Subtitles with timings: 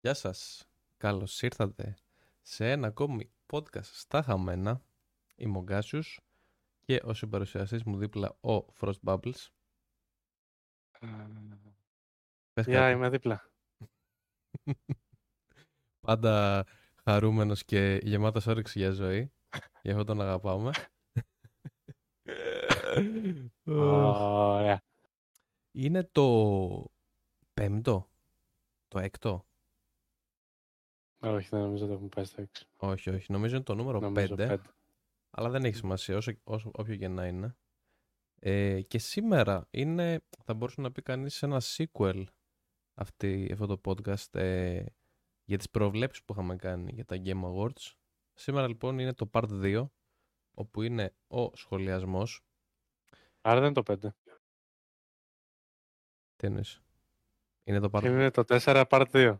[0.00, 0.68] Γεια σας.
[0.96, 1.98] Καλώς ήρθατε
[2.42, 4.82] σε ένα ακόμη podcast στα χαμένα.
[5.36, 6.20] Είμαι ο Γκάσιους
[6.80, 9.46] και ο συμπαρουσιαστής μου δίπλα ο Frost Bubbles.
[12.52, 13.50] Πες yeah, είμαι δίπλα.
[16.06, 16.64] Πάντα
[17.04, 19.32] χαρούμενος και γεμάτος όρεξη για ζωή.
[19.82, 20.70] Γι' αυτό τον αγαπάμε.
[23.64, 24.82] Ωραία.
[25.72, 26.90] Είναι το
[27.54, 28.10] πέμπτο,
[28.88, 29.47] το έκτο;
[31.20, 32.66] Όχι, δεν νομίζω ότι έχουμε πάει στο έξι.
[32.76, 33.32] Όχι, όχι.
[33.32, 34.56] Νομίζω είναι το νούμερο νομίζω 5, 5.
[35.30, 37.56] Αλλά δεν έχει σημασία, όσο, όσο, όποιο και να είναι.
[38.40, 42.24] Ε, και σήμερα είναι, θα μπορούσε να πει κανείς, ένα sequel
[42.94, 44.84] αυτή, αυτό το podcast ε,
[45.44, 47.92] για τις προβλέψεις που είχαμε κάνει για τα Game Awards.
[48.34, 49.88] Σήμερα λοιπόν είναι το part 2,
[50.54, 52.40] όπου είναι ο σχολιασμός.
[53.40, 54.14] Άρα δεν είναι το 5.
[56.36, 56.82] Τι εννοείς;
[57.64, 59.36] Είναι το part Είναι το 4 part 2.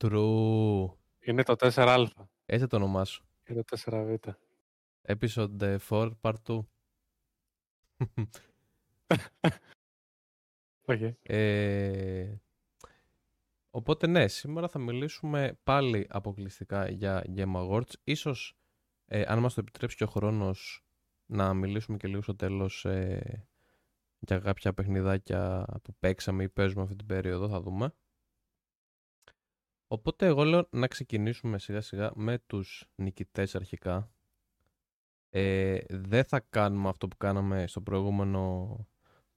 [0.00, 0.88] True.
[1.20, 2.06] Είναι το 4α.
[2.46, 3.24] Έτσι το όνομά σου.
[3.44, 4.16] Είναι το 4β.
[5.02, 6.60] Episode 4 part 2.
[10.86, 11.12] okay.
[11.22, 12.36] ε,
[13.70, 17.92] οπότε ναι, σήμερα θα μιλήσουμε πάλι αποκλειστικά για Game Awards.
[18.04, 18.58] Ίσως,
[19.04, 20.84] ε, αν μας το επιτρέψει και ο χρόνος,
[21.26, 23.48] να μιλήσουμε και λίγο στο τέλος ε,
[24.18, 27.94] για κάποια παιχνιδάκια που παίξαμε ή παίζουμε αυτή την περίοδο, θα δούμε.
[29.88, 34.12] Οπότε εγώ λέω να ξεκινήσουμε σιγά σιγά με τους νικητές αρχικά.
[35.30, 38.76] Ε, δεν θα κάνουμε αυτό που κάναμε στο προηγούμενο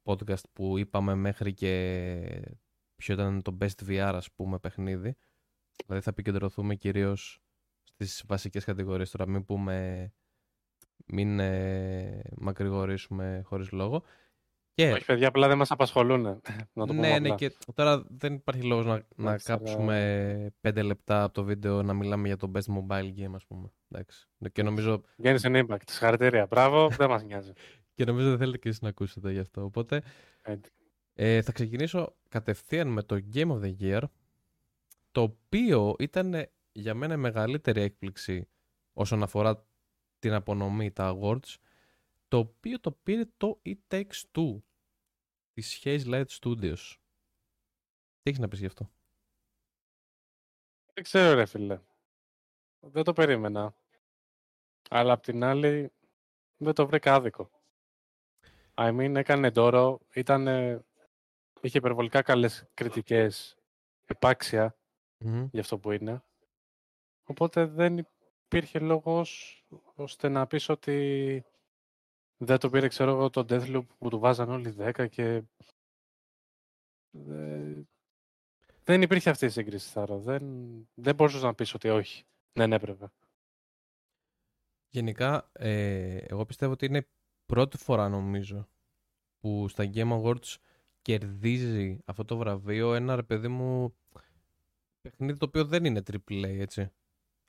[0.03, 2.55] podcast που είπαμε μέχρι και
[2.95, 5.15] ποιο ήταν το best VR ας πούμε παιχνίδι.
[5.85, 7.41] Δηλαδή θα επικεντρωθούμε κυρίως
[7.83, 10.07] στις βασικές κατηγορίες τώρα μην πούμε
[11.05, 14.03] μην ε, μακρηγορήσουμε χωρίς λόγο
[14.73, 14.91] και...
[14.91, 16.21] Όχι, παιδιά, απλά δεν μας απασχολούν.
[16.73, 21.33] Να το ναι, ναι, και τώρα δεν υπάρχει λόγος να, να κάψουμε πέντε λεπτά από
[21.33, 23.71] το βίντεο να μιλάμε για το best mobile game, ας πούμε.
[23.89, 24.27] Εντάξει.
[24.51, 25.01] Και νομίζω...
[25.23, 26.45] Genshin Impact, συγχαρητήρια.
[26.45, 27.51] Μπράβο, δεν μας νοιάζει.
[27.95, 29.63] και νομίζω δεν θέλετε και εσείς να ακούσετε γι' αυτό.
[29.63, 30.01] Οπότε
[31.13, 34.01] ε, θα ξεκινήσω κατευθείαν με το Game of the Year,
[35.11, 38.47] το οποίο ήταν για μένα μεγαλύτερη έκπληξη
[38.93, 39.65] όσον αφορά
[40.19, 41.55] την απονομή, τα awards,
[42.27, 44.57] το οποίο το πήρε το It Takes Two
[45.53, 46.95] της Haze Light Studios.
[48.21, 48.91] Τι έχεις να πεις γι' αυτό;
[50.93, 51.81] Δεν ξέρω ρε φίλε.
[52.79, 53.75] Δεν το περίμενα.
[54.89, 55.91] Αλλά απ' την άλλη
[56.57, 57.49] δεν το βρήκα άδικο.
[58.73, 60.47] I mean έκανε τώρα, ήταν,
[61.61, 63.57] είχε υπερβολικά καλές κριτικές
[64.05, 64.77] επάξια
[65.25, 66.23] mm για αυτό που είναι.
[67.23, 69.61] Οπότε δεν υπήρχε λόγος
[69.95, 71.45] ώστε να πεις ότι
[72.43, 75.43] δεν το πήρε, ξέρω εγώ, το Deathloop που του βάζαν όλοι 10 και...
[78.83, 80.19] Δεν υπήρχε αυτή η σύγκριση, Θάρο.
[80.19, 80.43] Δεν,
[80.93, 82.23] δεν μπορούσες να πεις ότι όχι.
[82.53, 83.11] Δεν έπρεπε.
[84.89, 87.07] Γενικά, ε, εγώ πιστεύω ότι είναι
[87.45, 88.67] πρώτη φορά, νομίζω,
[89.39, 90.55] που στα Game Awards
[91.01, 93.95] κερδίζει αυτό το βραβείο ένα, ρε παιδί μου,
[95.01, 96.91] παιχνίδι το οποίο δεν είναι AAA, έτσι.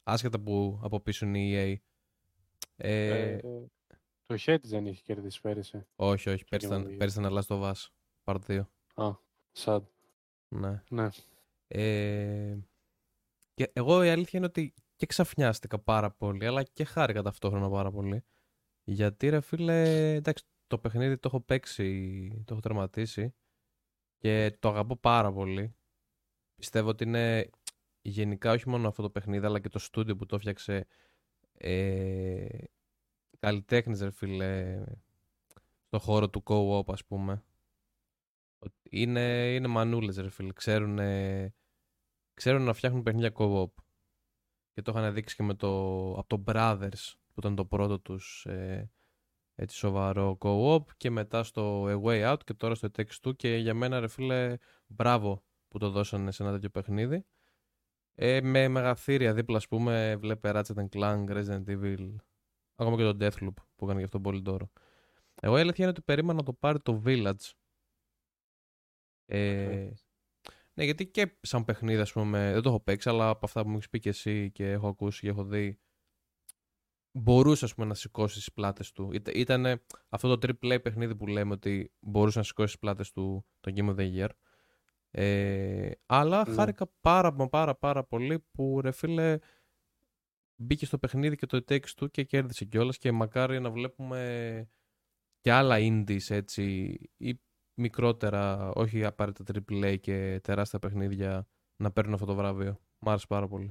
[0.02, 1.76] Άσχετα που από πίσω είναι η EA.
[2.76, 3.41] Ε, ε,
[4.37, 5.87] το Hades δεν είχε κερδίσει πέρυσι.
[5.97, 6.44] Όχι, όχι.
[6.44, 7.88] Πέρυσι ήταν, πέρυσι ήταν Last of Us.
[8.25, 8.66] Part 2.
[8.94, 9.10] Α,
[9.59, 9.82] sad.
[10.48, 10.82] Ναι.
[10.88, 11.09] ναι.
[11.69, 12.59] Ε,
[13.54, 17.91] και εγώ η αλήθεια είναι ότι και ξαφνιάστηκα πάρα πολύ, αλλά και χάρηκα ταυτόχρονα πάρα
[17.91, 18.25] πολύ.
[18.84, 23.34] Γιατί ρε φίλε, εντάξει, το παιχνίδι το έχω παίξει, το έχω τερματίσει
[24.19, 25.75] και το αγαπώ πάρα πολύ.
[26.54, 27.50] Πιστεύω ότι είναι
[28.03, 30.87] γενικά όχι μόνο αυτό το παιχνίδι, αλλά και το στούντιο που το έφτιαξε
[31.53, 32.47] ε,
[33.42, 34.82] καλλιτέχνης ρε φίλε
[35.86, 37.44] στο χώρο του co-op ας πούμε.
[38.82, 40.53] Είναι, είναι μανούλες ρε φίλε.
[40.53, 40.98] Ξέρουν,
[42.34, 43.70] ξέρουν να φτιάχνουν παιχνίδια co-op.
[44.72, 45.69] Και το είχαν δείξει και με το,
[46.12, 48.91] από το Brothers που ήταν το πρώτο τους ε,
[49.54, 50.84] έτσι σοβαρό co-op.
[50.97, 54.08] Και μετά στο A Way Out και τώρα στο Text 2 και για μένα ρε
[54.08, 57.26] φίλε μπράβο που το δώσανε σε ένα τέτοιο παιχνίδι.
[58.14, 62.16] Ε, με μεγαθύρια δίπλα ας πούμε βλέπε Ratchet Clank, Resident Evil
[62.82, 64.70] Ακόμα και το Deathloop που έκανε γι' αυτό πολύ τόρο.
[65.40, 67.50] Εγώ η αλήθεια είναι ότι περίμενα να το πάρει το Village.
[69.26, 69.88] Ε,
[70.75, 73.69] ναι, γιατί και σαν παιχνίδι, ας πούμε, δεν το έχω παίξει, αλλά από αυτά που
[73.69, 75.79] μου έχεις πει και εσύ και έχω ακούσει και έχω δει,
[77.11, 79.11] μπορούσε ας πούμε, να σηκώσει τις πλάτες του.
[79.35, 83.73] Ήταν αυτό το triple παιχνίδι που λέμε ότι μπορούσε να σηκώσει τις πλάτες του το
[83.76, 84.28] Game of the Year.
[85.11, 86.55] Ε, αλλά ναι.
[86.55, 89.38] χάρηκα πάρα πάρα πάρα πολύ που ρε φίλε
[90.62, 94.69] μπήκε στο παιχνίδι και το takes του και κέρδισε κιόλας και μακάρι να βλέπουμε
[95.41, 97.41] και άλλα indies έτσι ή
[97.75, 102.81] μικρότερα, όχι απαραίτητα AAA και τεράστια παιχνίδια να παίρνουν αυτό το βραβείο.
[102.99, 103.70] Μ' άρεσε πάρα πολύ.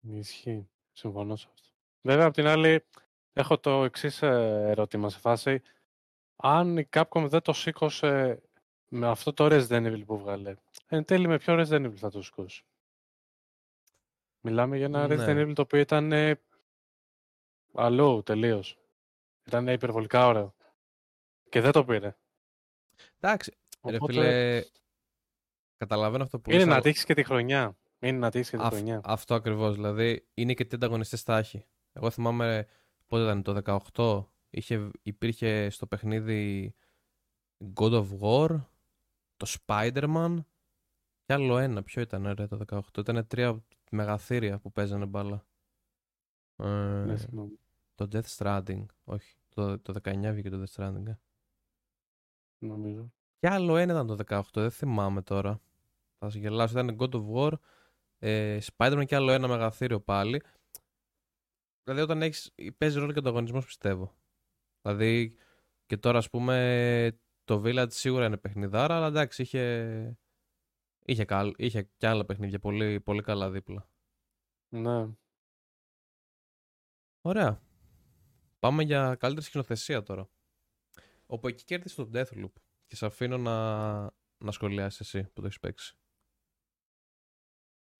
[0.00, 0.68] Ισχύει.
[0.92, 1.68] Συμφωνώ σε αυτό.
[2.00, 2.84] Βέβαια, απ' την άλλη,
[3.32, 5.62] έχω το εξής ερώτημα σε φάση.
[6.36, 8.42] Αν η Capcom δεν το σήκωσε
[8.88, 10.54] με αυτό το Resident Evil που βγάλε,
[10.86, 12.64] εν τέλει με ποιο Resident Evil θα το σηκώσει;
[14.46, 15.14] Μιλάμε για ένα Ναι.
[15.14, 16.40] Resident Evil το οποίο ήταν ε,
[17.74, 18.78] αλλού τελείως.
[19.46, 20.54] Ήταν υπερβολικά ωραίο.
[21.48, 22.16] Και δεν το πήρε.
[23.20, 24.62] Εντάξει, ρε Οπότε, φίλε,
[25.76, 27.76] καταλαβαίνω αυτό που είναι λες, να αλλά τύχεις και τη χρονιά.
[27.98, 29.00] Είναι να τύχεις και τη αυ- χρονιά.
[29.04, 31.64] αυτό ακριβώς, δηλαδή είναι και τι ανταγωνιστές θα έχει.
[31.92, 32.66] Εγώ θυμάμαι
[33.06, 36.74] πότε ήταν το 18, είχε, υπήρχε στο παιχνίδι
[37.74, 38.60] God of War,
[39.36, 40.36] το Spider-Man
[41.24, 41.82] και άλλο ένα.
[41.82, 45.46] Ποιο ήταν ρε, το 18, ήταν τρία μεγαθύρια που παίζανε μπάλα.
[46.56, 46.66] Ε,
[47.04, 47.52] Ναι, θυμάμαι.
[47.94, 51.06] το Death Stranding, όχι, το, το 19 βγήκε το Death Stranding.
[51.06, 51.18] ε.
[52.58, 53.12] νομίζω.
[53.38, 55.60] Και άλλο ένα ήταν το 18, δεν θυμάμαι τώρα.
[56.18, 56.78] Θα σε γελάσω.
[56.80, 57.52] Ήταν God of War,
[58.18, 60.42] ε, Spider-Man και άλλο ένα μεγαθύριο πάλι.
[61.82, 64.14] Δηλαδή όταν έχεις, παίζει ρόλο και ο ανταγωνισμός πιστεύω.
[64.82, 65.36] Δηλαδή
[65.86, 70.18] και τώρα ας πούμε το Village σίγουρα είναι παιχνιδάρα, αλλά εντάξει είχε,
[71.06, 73.88] είχε, καλ, είχε και άλλα παιχνίδια πολύ, πολύ καλά δίπλα.
[74.68, 75.08] Ναι.
[77.20, 77.62] Ωραία.
[78.58, 80.30] Πάμε για καλύτερη σκηνοθεσία τώρα.
[81.26, 82.52] Όπου εκεί κέρδισε το Deathloop
[82.86, 84.02] και σε αφήνω να,
[84.38, 85.98] να σχολιάσεις εσύ που το έχεις παίξει.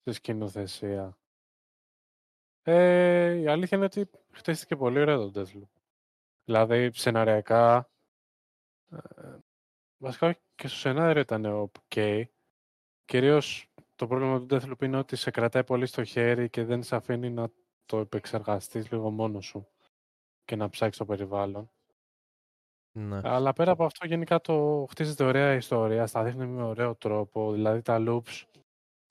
[0.00, 1.19] Στη σκηνοθεσία.
[2.62, 5.81] Ε, η αλήθεια είναι ότι χτίστηκε πολύ ωραίο το Deathloop.
[6.44, 7.91] Δηλαδή, σεναριακά,
[8.91, 9.38] ε,
[9.97, 12.25] βασικά όχι, και στο σενάριο ήταν ok.
[13.06, 16.97] Κυρίως το πρόβλημα του Deathloop είναι ότι σε κρατάει πολύ στο χέρι και δεν σε
[16.97, 17.49] αφήνει να
[17.85, 19.69] το επεξεργαστείς λίγο μόνος σου
[20.44, 21.70] και να ψάξεις το περιβάλλον.
[22.93, 23.20] Ναι.
[23.25, 27.53] Αλλά πέρα από αυτό, γενικά το χτίζεται ωραία ιστορία, στα δείχνει με ωραίο τρόπο.
[27.53, 28.43] Δηλαδή τα loops,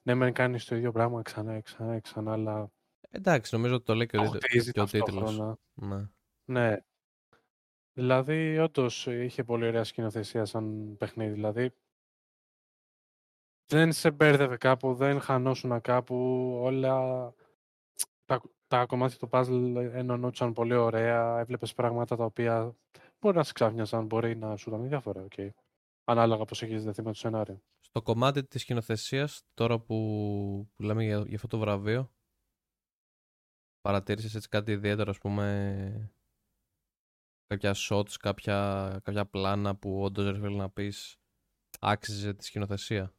[0.01, 2.71] ναι, μεν κάνεις το ίδιο πράγμα ξανά, ξανά, ξανά, αλλά
[3.09, 5.13] Εντάξει, νομίζω ότι το λέει και ο, το τίτλ- χτίζει και ο τίτλος.
[5.13, 5.57] ταυτόχρονα.
[5.73, 6.07] Ναι.
[6.45, 6.77] Ναι.
[7.93, 11.31] Δηλαδή, όντως είχε πολύ ωραία σκηνοθεσία σαν παιχνίδι.
[11.33, 11.73] Δηλαδή,
[13.67, 16.15] δεν σε μπέρδευε κάπου, δεν χανόσουν κάπου.
[16.61, 17.33] Όλα
[18.25, 21.39] τα, τα κομμάτια του puzzle ενωνόντουσαν πολύ ωραία.
[21.39, 22.75] Έβλεπες πράγματα τα οποία
[23.19, 25.27] μπορεί να σε ξάφνιασαν, μπορεί να σου ήταν διάφορα.
[25.29, 25.49] Okay.
[26.03, 27.61] Ανάλογα πώς έχεις δεθεί με το σενάριο.
[27.79, 29.95] Στο κομμάτι της σκηνοθεσίας, τώρα που,
[30.75, 32.11] που λέμε για, για αυτό το βραβείο,
[33.81, 36.11] παρατήρησες έτσι κάτι ιδιαίτερο, ας πούμε,
[37.47, 41.17] κάποια shots, κάποια, κάποια πλάνα που όντως ρε φίλε να πεις
[41.79, 43.13] άξιζε τη σκηνοθεσία;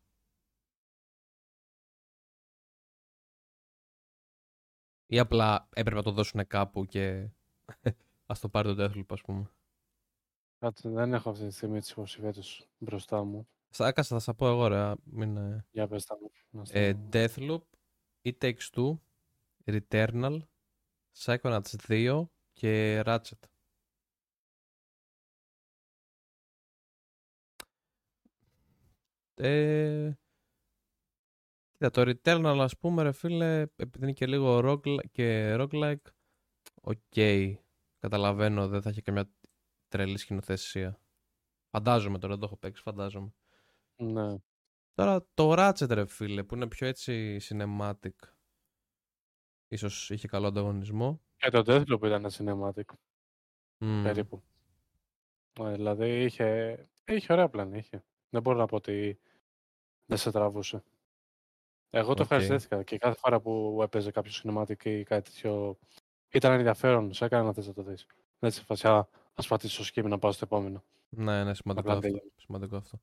[5.07, 7.29] Ή απλά έπρεπε να το δώσουν κάπου και
[8.27, 9.51] ας το πάρει το Deathloop, ας πούμε.
[10.59, 13.49] Κάτσε, δεν έχω αυτή τη στιγμή τις υποψηφιότητες μπροστά μου.
[13.71, 14.93] Στα άκασα θα σα πω εγώ, ρε.
[15.05, 16.31] Μην, ε, Για πες τα μου.
[16.51, 17.63] να στα- Ε, Deathloop,
[18.23, 18.99] It Takes Two,
[19.65, 20.39] Returnal,
[21.19, 23.41] Psychonauts 2 και Ratchet.
[29.35, 30.11] Ε,
[31.79, 36.07] κοίτα, το Returnal, ας πούμε, ρε φίλε, επειδή είναι και λίγο roguel- και roguelike,
[36.83, 37.17] οκ,
[37.99, 39.31] καταλαβαίνω, δεν θα έχει καμιά
[39.89, 41.01] τρελή σκηνοθεσία.
[41.71, 43.33] Φαντάζομαι τώρα, δεν το έχω παίξει, φαντάζομαι.
[43.97, 44.37] Ναι.
[44.95, 48.11] Τώρα το Ratchet ρε φίλε που είναι πιο έτσι cinematic
[49.69, 52.95] Ίσως είχε καλό ανταγωνισμό Και το Deathloop ήταν ένα cinematic.
[53.79, 54.03] Μμμ.
[54.03, 54.43] περίπου.
[55.61, 58.05] Ε, δηλαδή είχε, είχε ωραία πλάνα, είχε.
[58.31, 59.19] Δεν μπορώ να πω ότι
[60.07, 60.83] δεν σε τραβούσε.
[61.91, 62.31] Εγώ το Οκ.
[62.31, 65.79] ευχαριστήθηκα και κάθε φορά που έπαιζε κάποιο cinematic ή κάτι τέτοιο
[66.33, 68.07] ήταν ενδιαφέρον, σε έκανε να θες να το δεις.
[68.39, 70.85] Δεν σε φάση, α, ας πατήσω το skip να πάω στο επόμενο.
[71.09, 72.01] Ναι, ναι, σημαντικό Απλά αυτό.
[72.01, 72.31] τέλειωνε.
[72.37, 73.01] σημαντικό αυτό.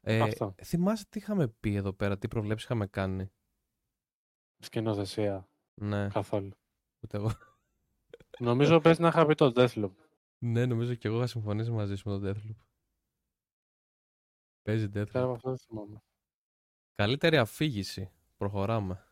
[0.00, 0.54] Ε, Αυτό.
[0.62, 3.30] θυμάσαι τι είχαμε πει εδώ πέρα, τι προβλέψεις είχαμε κάνει;
[4.58, 6.50] Σκηνοθεσία, Ναι, καθόλου.
[7.00, 7.30] ούτε εγώ.
[8.38, 9.90] Νομίζω πες να είχα πει το Deathloop.
[10.38, 12.64] ναι, νομίζω και εγώ είχα συμφωνήσει μαζί σου με τον Deathloop.
[14.62, 15.24] Παίζει Πέρα Deathloop.
[15.24, 16.02] από αυτό δεν θυμάμαι.
[16.94, 18.10] Καλύτερη αφήγηση.
[18.40, 19.06] Προχωράμε.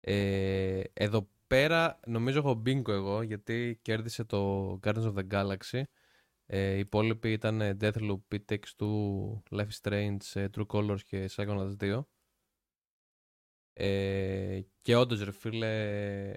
[0.00, 5.82] Ε, εδώ πέρα νομίζω έχω μπίνκο εγώ γιατί κέρδισε το Guardians of the Galaxy.
[6.46, 11.00] Ε, οι υπόλοιποι ήταν ε, Deathloop, It Takes Two, Life is Strange, ε, True Colors
[11.06, 12.04] και Psychonauts 2.
[13.72, 16.32] Ε, και όντως ρε φίλε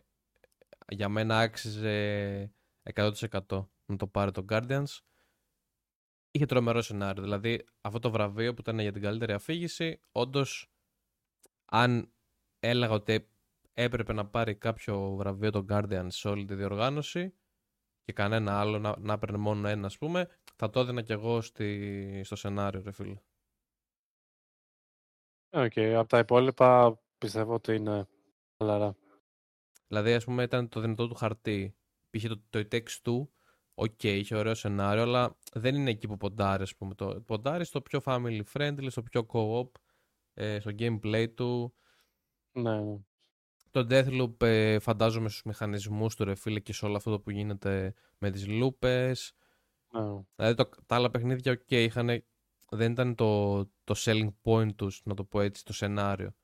[0.88, 2.54] για μένα άξιζε
[2.94, 3.12] 100%
[3.86, 5.00] να το πάρει το Guardians.
[6.32, 7.24] Είχε τρομερό σενάριο.
[7.24, 10.75] Δηλαδή αυτό το βραβείο που ήταν για την καλύτερη αφήγηση, όντως
[11.66, 12.14] αν
[12.60, 13.30] έλεγα ότι
[13.74, 17.34] έπρεπε να πάρει κάποιο βραβείο το Guardian σε όλη τη διοργάνωση
[18.04, 21.42] και κανένα άλλο να, να έπαιρνε μόνο ένα ας πούμε, θα το έδινα κι εγώ
[21.42, 23.18] στη, στο σενάριο ρε φίλε.
[25.50, 25.94] Ok, okay.
[25.98, 28.08] από τα υπόλοιπα πιστεύω ότι είναι
[28.58, 28.96] χαλαρά.
[29.88, 31.76] Δηλαδή, ας πούμε, ήταν το δυνατό του χαρτί.
[32.10, 32.28] Π.χ.
[32.28, 33.28] το, το It Takes Two,
[33.74, 36.96] ok, okay, είχε ωραίο σενάριο, αλλά δεν είναι εκεί που ποντάρει, ας πούμε.
[36.96, 39.70] Το, ποντάρεις στο πιο family friendly, στο πιο co-op,
[40.36, 41.74] ε, στο gameplay του.
[42.52, 42.98] Ναι, ναι.
[43.72, 47.94] Το Deathloop ε, φαντάζομαι στους μηχανισμούς του ρε φίλε και σε όλο αυτό που γίνεται
[48.18, 49.34] με τις λούπες.
[49.92, 50.02] Ναι.
[50.36, 52.24] Δηλαδή το, τα άλλα παιχνίδια okay, είχαν,
[52.70, 56.36] δεν ήταν το, το selling point τους, να το πω έτσι, το σενάριο.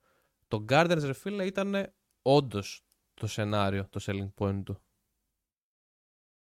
[0.48, 2.84] Το Gardens ρε φίλε ήταν όντως
[3.14, 4.82] το σενάριο, το selling point του.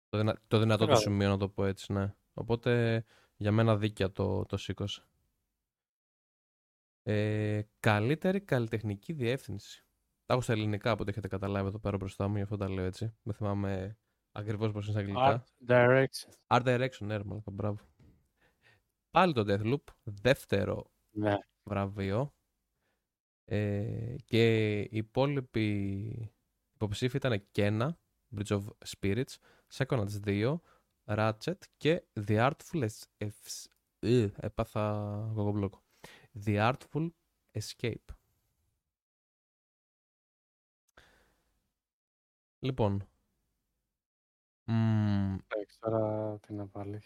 [0.09, 2.15] Το, δυνα, το δυνατό του σημείο να το πω έτσι, ναι.
[2.33, 3.03] Οπότε
[3.35, 5.03] για μένα δίκαια το, το σήκωσε.
[7.07, 9.85] Ε, καλύτερη καλλιτεχνική διεύθυνση.
[10.25, 12.69] Τα έχω στα ελληνικά από ό,τι έχετε καταλάβει εδώ πέρα μπροστά μου, γι' αυτό τα
[12.69, 13.15] λέω έτσι.
[13.23, 13.97] Δεν θυμάμαι
[14.31, 15.43] ακριβώς πώς είναι στα αγγλικά.
[15.67, 16.57] Art Direction.
[16.57, 17.79] Art Direction, ναι, ρε, μπράβο.
[19.11, 21.35] Πάλι το Deathloop, δεύτερο ναι.
[21.63, 22.33] βραβείο.
[23.45, 26.33] Ε, και οι υπόλοιποι
[26.73, 27.89] υποψήφοι ήταν Kena,
[28.35, 29.35] Bridge of Spirits,
[29.73, 30.55] Psychonauts 2,
[31.05, 33.31] Ratchet και The Artful es...
[33.99, 35.84] Ε, έπαθα γογομπλόκο.
[36.43, 37.09] The Artful
[37.51, 38.15] Escape.
[42.59, 43.07] Λοιπόν.
[44.67, 47.01] Εντάξει, τώρα τι να πάλι.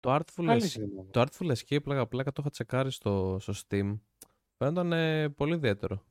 [0.00, 0.60] Το Artful,
[1.10, 3.98] το Artful Escape, πλάκα πλάκα, το είχα τσεκάρει στο, στο Steam.
[4.56, 6.04] Φαίνονταν ε, πολύ ιδιαίτερο.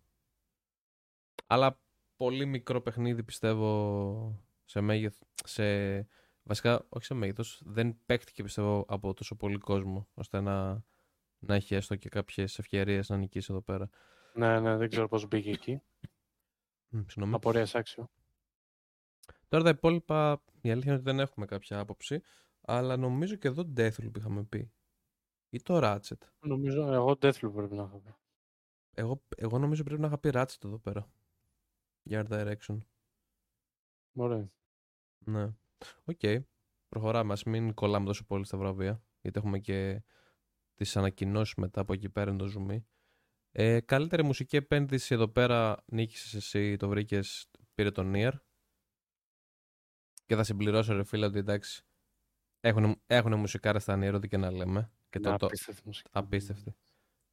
[1.47, 1.81] Αλλά
[2.15, 5.25] πολύ μικρό παιχνίδι πιστεύω σε μέγεθο.
[5.43, 5.97] Σε...
[6.47, 7.61] Βασικά, όχι σε μέγεθος.
[7.65, 10.83] Δεν παίχτηκε πιστεύω από τόσο πολύ κόσμο ώστε να,
[11.39, 13.89] να έχει έστω και κάποιες ευκαιρίες να νικήσει εδώ πέρα.
[14.33, 15.81] Ναι, ναι, δεν ξέρω πώς μπήκε εκεί.
[16.89, 17.33] Συγγνώμη.
[17.33, 18.09] Απορία άξιο.
[19.47, 22.21] Τώρα τα υπόλοιπα, η αλήθεια είναι ότι δεν έχουμε κάποια άποψη,
[22.61, 24.71] αλλά νομίζω και εδώ Deathloop είχαμε πει.
[25.49, 26.27] Ή το Ratchet.
[26.39, 28.15] Νομίζω, εγώ Deathloop πρέπει να είχα πει.
[28.93, 31.09] Εγώ, εγώ νομίζω πρέπει να είχα πει Ratchet εδώ πέρα.
[32.03, 32.77] Για Art Direction.
[34.13, 34.49] Ωραία.
[35.25, 35.53] Ναι.
[36.03, 36.19] Ok.
[36.21, 36.39] Okay.
[36.87, 37.33] Προχωράμε.
[37.33, 40.03] Ας μην κολλάμε τόσο πολύ στα βραβεία, γιατί έχουμε και
[40.73, 42.81] τις ανακοινώσεις μετά από εκεί πέρα το zoom.
[43.51, 48.31] Ε, καλύτερη μουσική επένδυση εδώ πέρα νίκησες εσύ, το βρήκες, πήρε τον Nier.
[50.25, 51.85] Και θα συμπληρώσω ρε φίλε ότι εντάξει,
[52.59, 54.91] έχουν, έχουν μουσικάρα στα Nier, ό,τι και να λέμε.
[55.09, 56.09] Και το, απίστευτη μουσική.
[56.13, 56.75] Απίστευτη.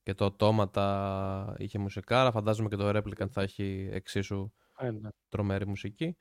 [0.02, 5.08] Και το Automata είχε μουσικάρα, φαντάζομαι και το Replicant θα έχει εξίσου ε, ναι.
[5.28, 6.16] τρομερή μουσική.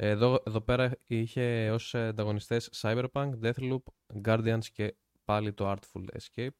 [0.00, 3.82] Εδώ, εδώ πέρα είχε ως ανταγωνιστές Cyberpunk, Deathloop,
[4.24, 6.58] Guardians και πάλι το Artful Escape.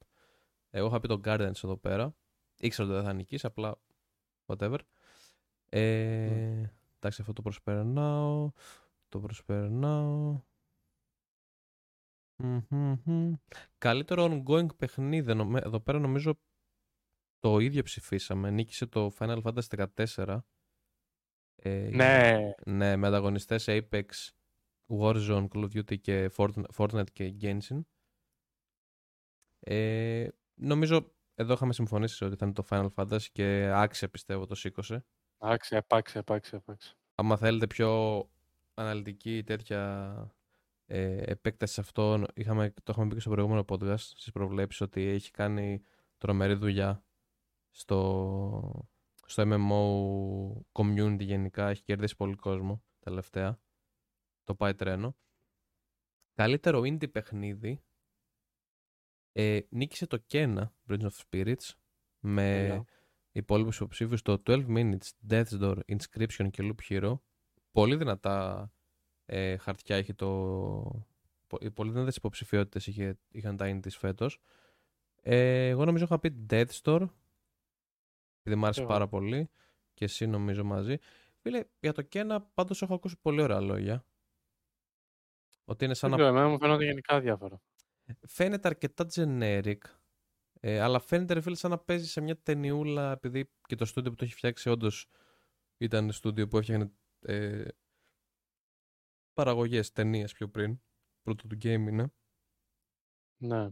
[0.70, 2.14] Εγώ είχα πει το Guardians εδώ πέρα.
[2.58, 3.80] Ήξερα ότι δεν θα νικήσει, απλά
[4.46, 4.78] whatever.
[5.68, 6.70] Ε, mm.
[6.96, 8.52] Εντάξει, αυτό το προσπερνάω.
[9.08, 10.42] Το προσπερνάω.
[12.42, 13.32] Mm-hmm.
[13.78, 15.30] Καλύτερο ongoing παιχνίδι.
[15.54, 16.38] Εδώ πέρα νομίζω
[17.38, 18.50] το ίδιο ψηφίσαμε.
[18.50, 20.38] Νίκησε το Final Fantasy 14.
[21.62, 22.52] Ε, ναι.
[22.66, 24.04] Ναι, με ανταγωνιστές Apex,
[24.98, 26.30] Warzone, Call of Duty και
[26.76, 27.80] Fortnite και Genshin.
[29.60, 35.04] Ε, νομίζω εδώ είχαμε συμφωνήσει ότι ήταν το Final Fantasy και άξια πιστεύω το σήκωσε.
[35.38, 36.92] Άξια, επάξια, επάξια, επάξια.
[37.14, 38.22] Άμα θέλετε πιο
[38.74, 40.12] αναλυτική τέτοια
[40.86, 45.02] ε, επέκταση σε αυτό, είχαμε, το είχαμε πει και στο προηγούμενο podcast στις προβλέψεις ότι
[45.06, 45.82] έχει κάνει
[46.18, 47.04] τρομερή δουλειά
[47.70, 48.88] στο,
[49.28, 49.82] στο MMO
[50.82, 53.60] community γενικά, έχει κερδίσει πολύ κόσμο τελευταία.
[54.44, 55.16] Το πάει τρένο.
[56.34, 57.82] Καλύτερο indie παιχνίδι
[59.32, 61.70] ε, νίκησε το Kena, Bridge of Spirits,
[62.18, 62.82] με yeah.
[63.32, 67.18] υπόλοιπους υποψήφιους το 12 Minutes, Death's Door, Inscription και Loop Hero.
[67.72, 68.70] Πολύ δυνατά
[69.24, 71.06] ε, χαρτιά είχε το.
[71.74, 72.86] Πολύ δυνατές υποψηφιότητες
[73.28, 74.40] είχαν τα indies φέτος.
[75.22, 77.08] Ε, εγώ νομίζω είχα πει Death's Door,
[78.48, 79.50] επειδή μου άρεσε πάρα πολύ.
[79.94, 80.96] Και εσύ νομίζω μαζί.
[81.40, 84.04] Φίλε, για το Kena πάντως έχω ακούσει πολύ ωραία λόγια.
[85.64, 86.26] Ότι είναι σαν να.
[86.26, 87.60] Εμένα μου φαίνονται γενικά διάφορα
[88.26, 89.78] φαίνεται αρκετά generic,
[90.60, 94.10] ε, αλλά φαίνεται ρε φίλε σαν να παίζει σε μια ταινιούλα, επειδή και το στούντιο
[94.10, 95.06] που το έχει φτιάξει όντως
[95.76, 97.68] ήταν στούντιο που έφτιαχνε ε,
[99.32, 100.80] παραγωγές ταινίες πιο πριν,
[101.22, 102.12] πρώτο του game είναι.
[103.36, 103.70] Ναι.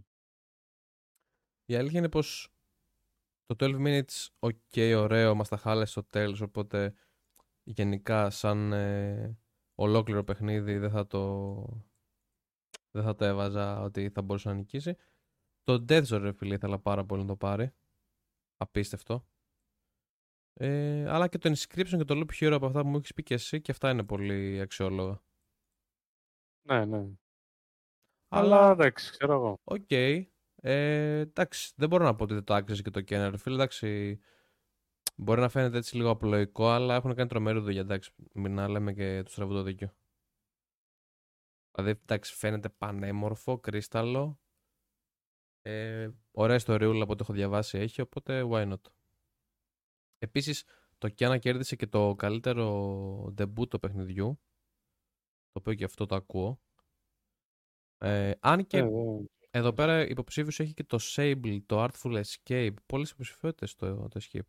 [1.65, 2.56] Η αλήθεια είναι πως
[3.47, 6.95] το 12 minutes, ok, ωραίο, μας τα χάλεσε στο τέλος, οπότε
[7.63, 9.39] γενικά σαν ε,
[9.75, 11.85] ολόκληρο παιχνίδι δεν θα το
[12.91, 14.97] δεν θα το έβαζα ότι θα μπορούσε να νικήσει.
[15.63, 17.75] Το Death Zone, ρε φίλε, ήθελα πάρα πολύ να το πάρει.
[18.57, 19.27] Απίστευτο.
[20.53, 23.23] Ε, αλλά και το Inscription και το Loop Hero από αυτά που μου έχεις πει
[23.23, 25.23] και εσύ και αυτά είναι πολύ αξιόλογα.
[26.69, 27.09] Ναι, ναι.
[28.29, 29.61] Αλλά εντάξει, ξέρω εγώ.
[29.65, 29.87] Ok.
[29.89, 30.25] Okay.
[30.61, 33.35] Ε, εντάξει, δεν μπορώ να πω ότι δεν το άξιζε και το Kena.
[33.37, 34.21] Φίλε, εντάξει,
[35.17, 37.81] μπορεί να φαίνεται έτσι λίγο απλοϊκό, αλλά έχουν κάνει τρομερή δουλειά.
[37.81, 39.95] Εντάξει, μην να λέμε και το στραβό το δίκιο.
[41.73, 44.41] Δηλαδή, εντάξει, φαίνεται πανέμορφο, κρύσταλλο.
[45.63, 48.81] Ε, ωραία ιστοριούλα από ό,τι έχω διαβάσει έχει, οπότε why not.
[50.19, 50.65] Επίσης,
[50.99, 54.41] το Kena κέρδισε και το καλύτερο debut του παιχνιδιού,
[55.53, 56.61] το οποίο και αυτό το ακούω.
[57.99, 58.89] Ε, αν και Ε, ε,
[59.57, 62.75] εδώ πέρα υποψήφιος έχει και το Sable, το Artful Escape.
[62.87, 64.41] Πολλές υποψηφιότητες το, το Escape.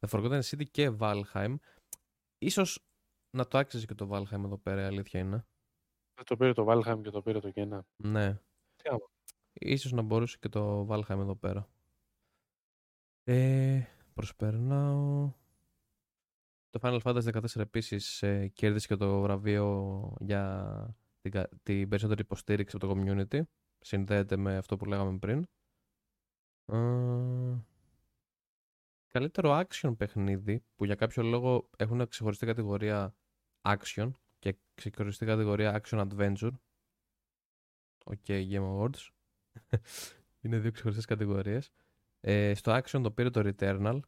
[0.00, 1.54] The Forgotten City και Valheim.
[2.38, 2.86] Ίσως
[3.36, 5.46] να το άξιζε και το Valheim εδώ πέρα, η αλήθεια είναι.
[6.24, 7.80] το πήρε το Valheim και το πήρε το Kena.
[7.96, 8.34] Ναι.
[8.76, 9.10] Τι άμα.
[9.52, 11.68] Ίσως να μπορούσε και το Valheim εδώ πέρα.
[13.24, 13.82] Ε,
[14.14, 15.32] προσπερνάω.
[16.70, 22.20] Το Final Fantasy 14 επίσης ε, κέρδισε και το βραβείο για την, κα- την περισσότερη
[22.20, 23.40] υποστήριξη από το community.
[23.86, 25.46] Συνδέεται με αυτό που λέγαμε πριν.
[26.66, 27.64] Ε,
[29.06, 33.14] καλύτερο action παιχνίδι που για κάποιο λόγο έχουν ξεχωριστή κατηγορία
[33.62, 36.52] action και ξεχωριστή κατηγορία action adventure.
[38.04, 39.08] Ok, Game Awards.
[40.42, 41.70] Είναι δύο ξεχωριστές κατηγορίες.
[42.20, 44.00] Ε, στο action το πήρε το Returnal.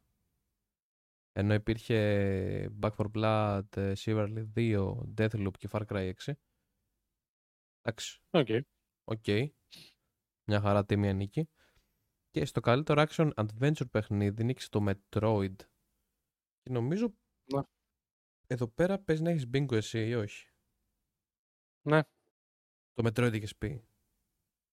[1.31, 6.33] Ενώ υπήρχε Back 4 Blood, ε, Chivalry 2, Deathloop και Far Cry 6.
[7.81, 8.47] Εντάξει, Ok.
[9.03, 9.57] ok.
[10.49, 11.49] Μια χαρά τίμια νίκη.
[12.29, 15.55] Και στο καλύτερο action adventure παιχνίδι νίκησε το Metroid.
[16.61, 17.13] Και νομίζω
[17.53, 17.61] Ναι.
[18.47, 20.47] εδώ πέρα παίζει να έχεις bingo εσύ ή όχι.
[21.81, 22.01] Ναι.
[22.93, 23.83] Το Metroid είχες πει.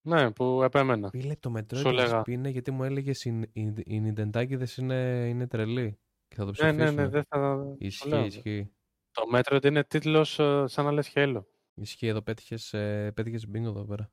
[0.06, 1.08] Ναι, που επέμενα.
[1.10, 2.22] Φίλε, το Metroid Σου είχες λέγα.
[2.22, 5.98] πει είναι γιατί μου έλεγες οι, οι, οι Νιντεντάκηδες είναι, είναι τρελοί.
[6.28, 6.76] Και θα το Ναι, ψηφίσουν.
[6.76, 7.38] ναι, ναι, δεν θα...
[7.56, 8.24] το Ισχύει, λέω.
[8.24, 8.72] ισχύει.
[9.10, 11.42] Το μέτρο είναι τίτλος ε, σαν να λες Halo.
[11.74, 14.12] Ισχύει, εδώ πέτυχες, ε, πέτυχες bingo εδώ πέρα.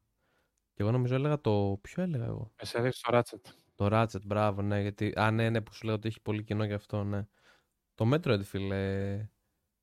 [0.74, 1.80] Και εγώ νομίζω έλεγα το...
[1.82, 3.52] Ποιο έλεγα εγώ; Εσύ έδειξες το Ratchet.
[3.76, 4.82] Το Ratchet, μπράβο, ναι.
[4.82, 5.14] Γιατί...
[5.16, 7.28] Α, ναι, ναι, που σου λέω ότι έχει πολύ κοινό γι' αυτό, ναι.
[7.96, 9.12] Το Metroid, φίλε.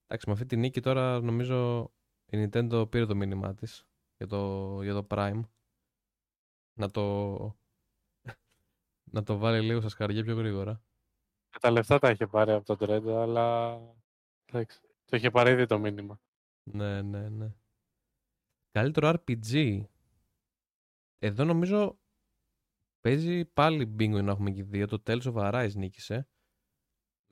[0.07, 1.91] Εντάξει, με αυτή τη νίκη τώρα νομίζω
[2.27, 5.41] η Nintendo πήρε το μήνυμά της για το, για το Prime.
[6.75, 7.37] Να το...
[9.05, 10.83] να το βάλει λίγο στα σκαριά πιο γρήγορα.
[11.51, 13.79] Και τα λεφτά τα είχε πάρει από τον Trend, αλλά...
[14.45, 16.21] Εντάξει, το είχε πάρει ήδη το μήνυμα.
[16.63, 17.55] Ναι, ναι, ναι.
[18.71, 19.85] Καλύτερο RPG.
[21.23, 21.99] Εδώ νομίζω
[23.01, 24.87] παίζει πάλι bingo να έχουμε και δύο.
[24.87, 26.29] Το Tales of Arise νίκησε.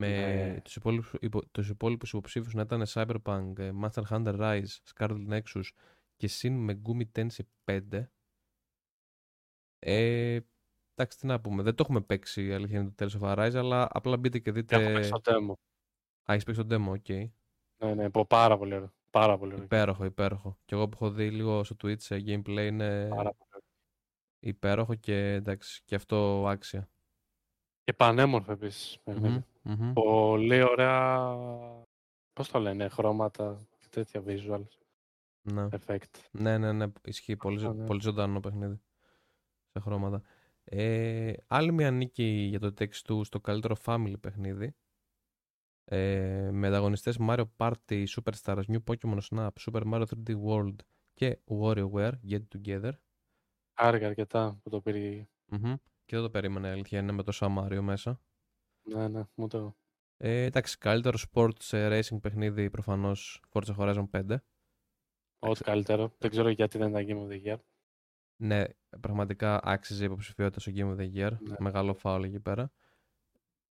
[0.01, 0.61] Με Ναι.
[0.61, 5.63] τους, υπόλοιπους, υπο, τους υπόλοιπους υποψήφιους να ήταν Cyberpunk, ε, Monster Hunter Rise, Scarlet Nexus
[6.17, 8.11] και Shin Megumi Tensei 5.
[9.79, 10.39] Ε,
[10.95, 11.63] εντάξει, τι να πούμε.
[11.63, 14.53] Δεν το έχουμε παίξει η αλήθεια είναι το Tales of Arise, αλλά απλά μπείτε και
[14.53, 14.77] δείτε...
[14.83, 15.53] Έχω παίξει το demo.
[16.31, 17.09] Α, έχεις παίξει το demo, ok.
[17.81, 18.93] Ναι, ναι, πω πάρα πολύ ωραίο.
[19.11, 19.65] Πάρα πολύ ωραίο.
[19.65, 20.59] Υπέροχο, υπέροχο.
[20.65, 23.48] Και εγώ που έχω δει λίγο στο Twitch σε gameplay είναι Πάρα πολύ ωραίο.
[24.41, 26.89] Υπέροχο και εντάξει, και αυτό άξια.
[27.85, 28.99] Και πανέμορφο επίσης.
[29.05, 29.45] παιχνίδι.
[29.63, 29.93] Μμμ, μμμ.
[29.93, 31.35] Πολύ ωραία...
[32.33, 34.79] Πώς το λένε, χρώματα και τέτοια visuals
[35.43, 35.69] Ναι.
[35.71, 36.21] effect.
[36.31, 37.37] ναι, ναι, ναι, ισχύει.
[37.37, 37.85] Πολύ, Αυτό, ζω- ναι.
[37.87, 38.81] πολύ ζωντανό παιχνίδι.
[39.73, 40.23] Σε χρώματα.
[40.65, 44.75] Ε, άλλη μια νίκη για το Takes Two στο καλύτερο family παιχνίδι.
[45.85, 50.77] Ε, με ανταγωνιστές Mario Party, Superstars, New Pokemon Snap, Super Mario 3D World
[51.15, 52.93] και WarioWare Get Together.
[53.81, 55.29] Χάρηκα αρκετά που το πήρε.
[55.47, 55.75] Μμμ.
[56.05, 58.21] Και δεν το περίμενα, η αλήθεια είναι με το Mario μέσα.
[58.83, 59.77] Ναι, ναι, μου το...
[60.17, 64.37] Ε, εντάξει, καλύτερο sports ε, racing παιχνίδι προφανώς Forza Horizon 5.
[65.39, 66.15] Ό,τι καλύτερο.
[66.19, 67.59] Δεν ξέρω γιατί δεν ήταν Game of the Year.
[68.37, 68.65] Ναι,
[69.01, 71.39] πραγματικά άξιζε η υποψηφιότητα στο Game of the Year.
[71.41, 71.55] Ναι.
[71.59, 72.73] Μεγάλο φάουλ εκεί πέρα.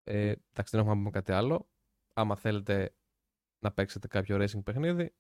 [0.05, 1.69] Ε, εντάξει, δεν έχουμε να πούμε κάτι άλλο.
[2.13, 2.95] Άμα θέλετε
[3.59, 5.15] να παίξετε κάποιο racing παιχνίδι,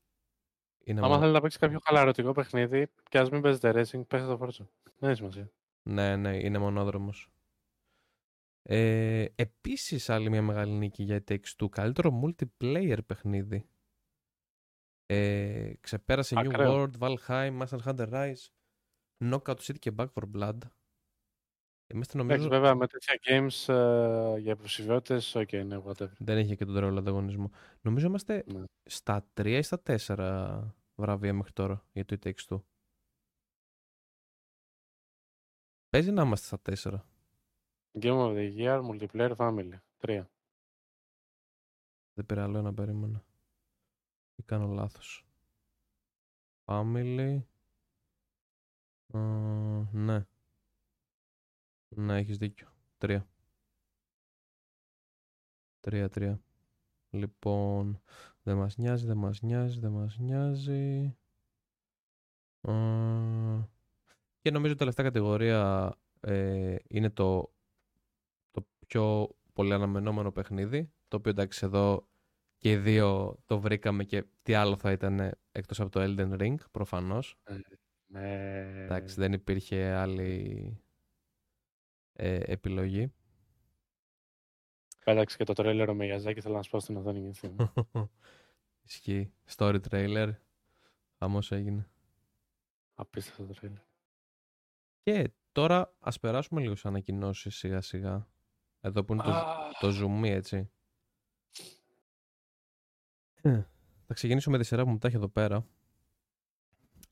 [0.86, 4.36] είναι Άμα μόνο- θέλετε να παίξει κάποιο χαλαρωτικό παιχνίδι, και ας μην παίζετε racing, παίζετε
[4.36, 4.66] το Forza.
[4.98, 5.50] Δεν έχει σημασία.
[5.82, 7.30] Ναι, ναι, είναι μονόδρομος.
[8.62, 11.68] Ε, επίσης, άλλη μια μεγάλη νίκη για η Takes-Two.
[11.70, 13.68] Καλύτερο multiplayer παιχνίδι.
[15.06, 16.90] Ε, ξεπέρασε New Ακραίο.
[16.90, 18.48] World, Valheim, Master Hunter Rise,
[19.24, 20.58] Knockout City και Back 4 Blood.
[21.88, 26.12] Εμείς το Εντάξει, νομίζω βέβαια με τέτοια games ε, για υποψηφιότητες, ok, ναι, whatever.
[26.18, 27.50] δεν είχε και τον τρόλο ανταγωνισμό.
[27.80, 28.64] Νομίζω είμαστε Ναι.
[28.84, 32.62] στα 3 ή στα 4 βραβεία μέχρι τώρα για το It Takes Two.
[35.88, 37.04] Παίζει να είμαστε στα 4.
[38.00, 39.78] Game of the Year, Multiplayer, Family.
[39.96, 40.30] Τρία.
[42.14, 43.24] Δεν πήρα άλλο ένα περίμενα.
[44.36, 45.26] Ή κάνω λάθος.
[46.64, 47.40] Family.
[49.12, 49.18] Α,
[49.92, 50.26] ναι.
[51.96, 52.68] Ναι, έχεις δίκιο.
[52.98, 53.26] Τρία.
[55.80, 56.40] Τρία, τρία.
[57.10, 58.00] Λοιπόν,
[58.42, 61.16] δεν μας νοιάζει, δεν μας νοιάζει, δεν μας νοιάζει.
[62.60, 62.72] Α,
[64.40, 67.52] και νομίζω τελευταία κατηγορία ε, είναι το,
[68.50, 72.08] το πιο πολύ αναμενόμενο παιχνίδι, το οποίο εντάξει εδώ
[72.56, 76.56] και οι δύο το βρήκαμε και τι άλλο θα ήταν εκτός από το Elden Ring,
[76.70, 77.38] προφανώς.
[77.44, 77.56] Ε,
[78.06, 78.82] ναι.
[78.84, 80.80] Εντάξει, δεν υπήρχε άλλη
[82.16, 83.12] ε, επιλογή.
[85.04, 87.84] Πέταξε και το τρέλερ ο Μεγιαζάκη, θέλω να σπάω στην οθόνη για film.
[88.88, 89.32] Ισχύει.
[89.56, 90.32] Story trailer.
[91.18, 91.88] Χαμός έγινε.
[92.94, 93.78] Απίστευτο τρέλερ.
[95.02, 98.28] Και τώρα ας περάσουμε λίγο σε ανακοινώσεις σιγά σιγά.
[98.80, 99.32] Εδώ που είναι το,
[99.80, 100.70] το zoom, έτσι.
[103.42, 103.62] Ε,
[104.06, 105.66] θα ξεκινήσω με τη σειρά που μου τα έχει εδώ πέρα.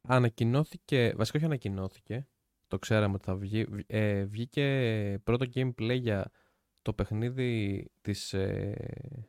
[0.02, 2.28] Ανακοινώθηκε, βασικά όχι ανακοινώθηκε,
[2.74, 6.30] το ξέραμε ότι θα βγει, ε, βγήκε πρώτο gameplay για
[6.82, 8.32] το παιχνίδι της...
[8.32, 9.28] Ε,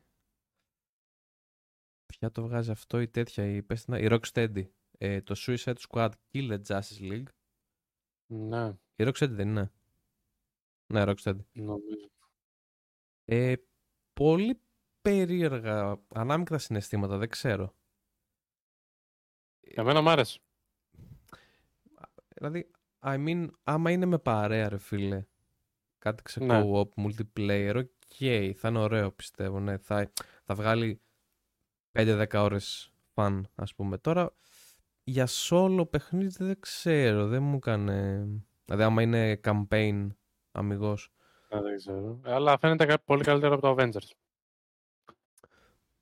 [2.06, 4.70] ποια το βγάζει αυτό η τέτοια, η, πες, η Rocksteady.
[4.98, 7.28] Ε, το Suicide Squad Kill Justice League.
[8.26, 8.68] Ναι.
[8.96, 9.72] Η Rocksteady δεν είναι.
[10.94, 11.46] Ναι, Rocksteady.
[11.54, 12.10] Νομίζω.
[13.26, 13.56] Ε,
[14.14, 14.62] πολύ
[15.02, 17.76] περίεργα, ανάμεικτα συναισθήματα, δεν ξέρω.
[19.60, 20.40] Εμένα μ' άρεσε.
[22.36, 22.72] Δηλαδή,
[23.08, 25.26] I mean, άμα είναι με παρέα, ρε φίλε,
[25.98, 26.62] κάτι Ναι.
[26.62, 29.78] ξεκο-op, multiplayer, ok, θα είναι ωραίο πιστεύω, ναι.
[29.78, 30.12] Θα,
[30.44, 31.02] θα βγάλει
[31.92, 33.98] 5-10 ώρες fun, ας πούμε.
[33.98, 34.34] Τώρα,
[35.04, 38.28] για solo παιχνίδι δεν ξέρω, δεν μου έκανε...
[38.66, 40.08] Δηλαδή, άμα είναι campaign,
[40.52, 41.12] αμιγώς.
[41.50, 42.20] Ναι, δεν ξέρω.
[42.26, 44.10] Ε, Αλλά φαίνεται κα- πολύ καλύτερο από το Avengers.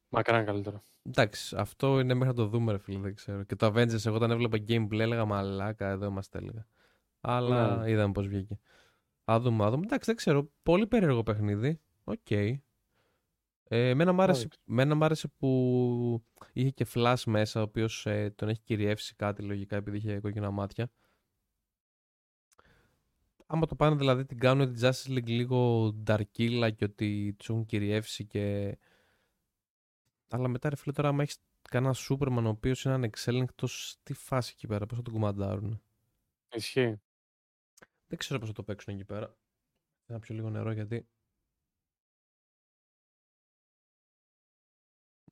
[0.09, 0.83] Μακράν καλύτερο.
[1.03, 3.43] Εντάξει, αυτό είναι μέχρι να το δούμε, ρε φίλε, δεν ξέρω.
[3.43, 6.67] Και το Avengers, εγώ όταν έβλεπα gameplay, έλεγα μαλάκα, εδώ είμαστε, έλεγα.
[7.25, 7.91] Αλλά Ναι.
[7.91, 8.59] είδαμε πώς βγήκε.
[9.31, 9.83] Α δούμε, α δούμε.
[9.85, 10.51] Εντάξει, δεν ξέρω.
[10.63, 11.79] Πολύ περίεργο παιχνίδι.
[12.03, 12.31] Οκ.
[12.31, 12.59] Ε,
[13.89, 14.59] εμένα, μ' άρεσε, Εντάξει.
[14.69, 19.41] εμένα μ' άρεσε που είχε και Flash μέσα, ο οποίος ε, τον έχει κυριεύσει κάτι
[19.41, 20.91] λογικά επειδή είχε κόκκινα μάτια.
[23.45, 27.65] Άμα το πάνε δηλαδή την κάνουν τη Justice League λίγο νταρκίλα και ότι τους έχουν
[27.65, 28.77] κυριεύσει και...
[30.29, 31.37] Αλλά μετά ρε φίλε τώρα άμα έχεις
[31.69, 35.81] κανένα Superman ο οποίος είναι ανεξέλεγκτος, τι φάση εκεί πέρα, πώς θα τον κουμαντάρουν.
[36.55, 37.01] Ισχύει.
[38.13, 39.37] Δεν ξέρω πώς θα το παίξουν εκεί πέρα.
[40.05, 41.07] Θα πιω λίγο νερό γιατί...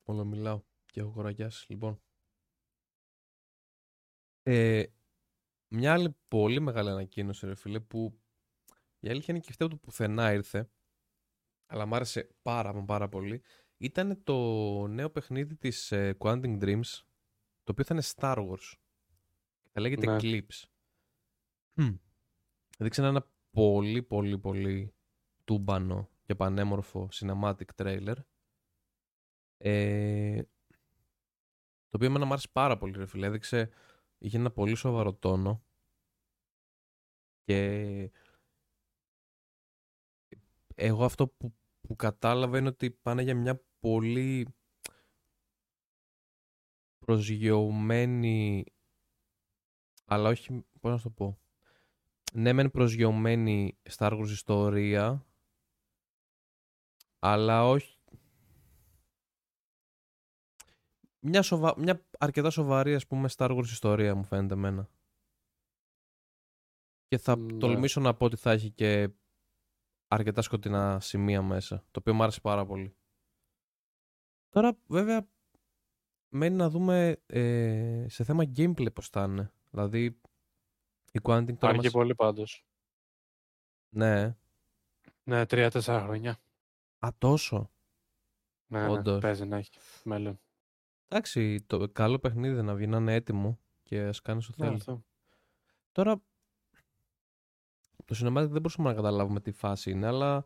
[0.04, 1.72] Όλο μιλάω και έχω κοραγιάσει.
[1.72, 2.02] Λοιπόν.
[4.44, 4.86] Ε,
[5.68, 8.22] μια άλλη πολύ μεγάλη ανακοίνωση ρε φίλε που
[9.00, 10.70] η αλήθεια είναι και αυτή από το πουθενά ήρθε
[11.66, 13.44] αλλά μ' άρεσε πάρα μα πάρα πολύ
[13.78, 17.02] ήταν το νέο παιχνίδι της ε, Quantum Dreams
[17.64, 18.74] το οποίο θα είναι Star Wars
[19.72, 20.18] θα λέγεται Ναι.
[20.22, 20.64] Eclipse
[21.74, 21.96] Μμ.
[22.82, 24.94] Δείξανε ένα πολύ πολύ πολύ
[25.44, 28.16] τούμπανο και πανέμορφο cinematic trailer.
[29.58, 30.42] Ε,
[31.90, 33.26] το οποίο εμένα μου άρεσε πάρα πολύ ρε φίλε.
[33.26, 33.70] Έδειξε
[34.18, 35.64] είχε ένα πολύ σοβαρό τόνο.
[37.44, 38.12] Και
[40.76, 44.48] εγώ αυτό που, που κατάλαβα είναι ότι πάνε για μια πολύ
[47.00, 48.66] προσγειωμένη
[50.06, 51.40] αλλά όχι, πώς να σου το πω
[52.32, 55.26] ναι μεν προσγειωμένη Star Wars ιστορία
[57.20, 58.00] αλλά όχι.
[61.20, 61.74] Μια, σοβα...
[61.78, 64.90] μια αρκετά σοβαρή ας πούμε Star Wars ιστορία μου φαίνεται εμένα.
[67.08, 67.58] Και θα Ναι.
[67.58, 69.10] τολμήσω να πω ότι θα έχει και
[70.08, 72.96] αρκετά σκοτεινά σημεία μέσα το οποίο μου άρεσε πάρα πολύ.
[74.50, 75.28] Τώρα βέβαια
[76.30, 79.54] μένει να δούμε ε, σε θέμα gameplay πως θα είναι.
[79.70, 80.20] Δηλαδή
[81.12, 81.92] η Quantic τώρα Άργη μας...
[81.92, 82.66] πολύ πάντως.
[83.90, 84.36] ναι
[85.24, 86.40] Ναι, τρία-τέσσερα χρόνια.
[87.00, 87.72] α τόσο
[88.68, 89.20] Ναι, ναι, Όντως.
[89.22, 89.70] παίζει να έχει
[90.04, 90.40] μέλλον.
[91.08, 94.80] εντάξει το καλό παιχνίδι να βγει να είναι έτοιμο και ας κάνεις όσο Ναι, θέλεις
[94.88, 95.06] αυτό.
[95.92, 96.22] Τώρα,
[98.06, 100.46] το cinematic δεν μπορούσαμε να καταλάβουμε τι φάση είναι, αλλά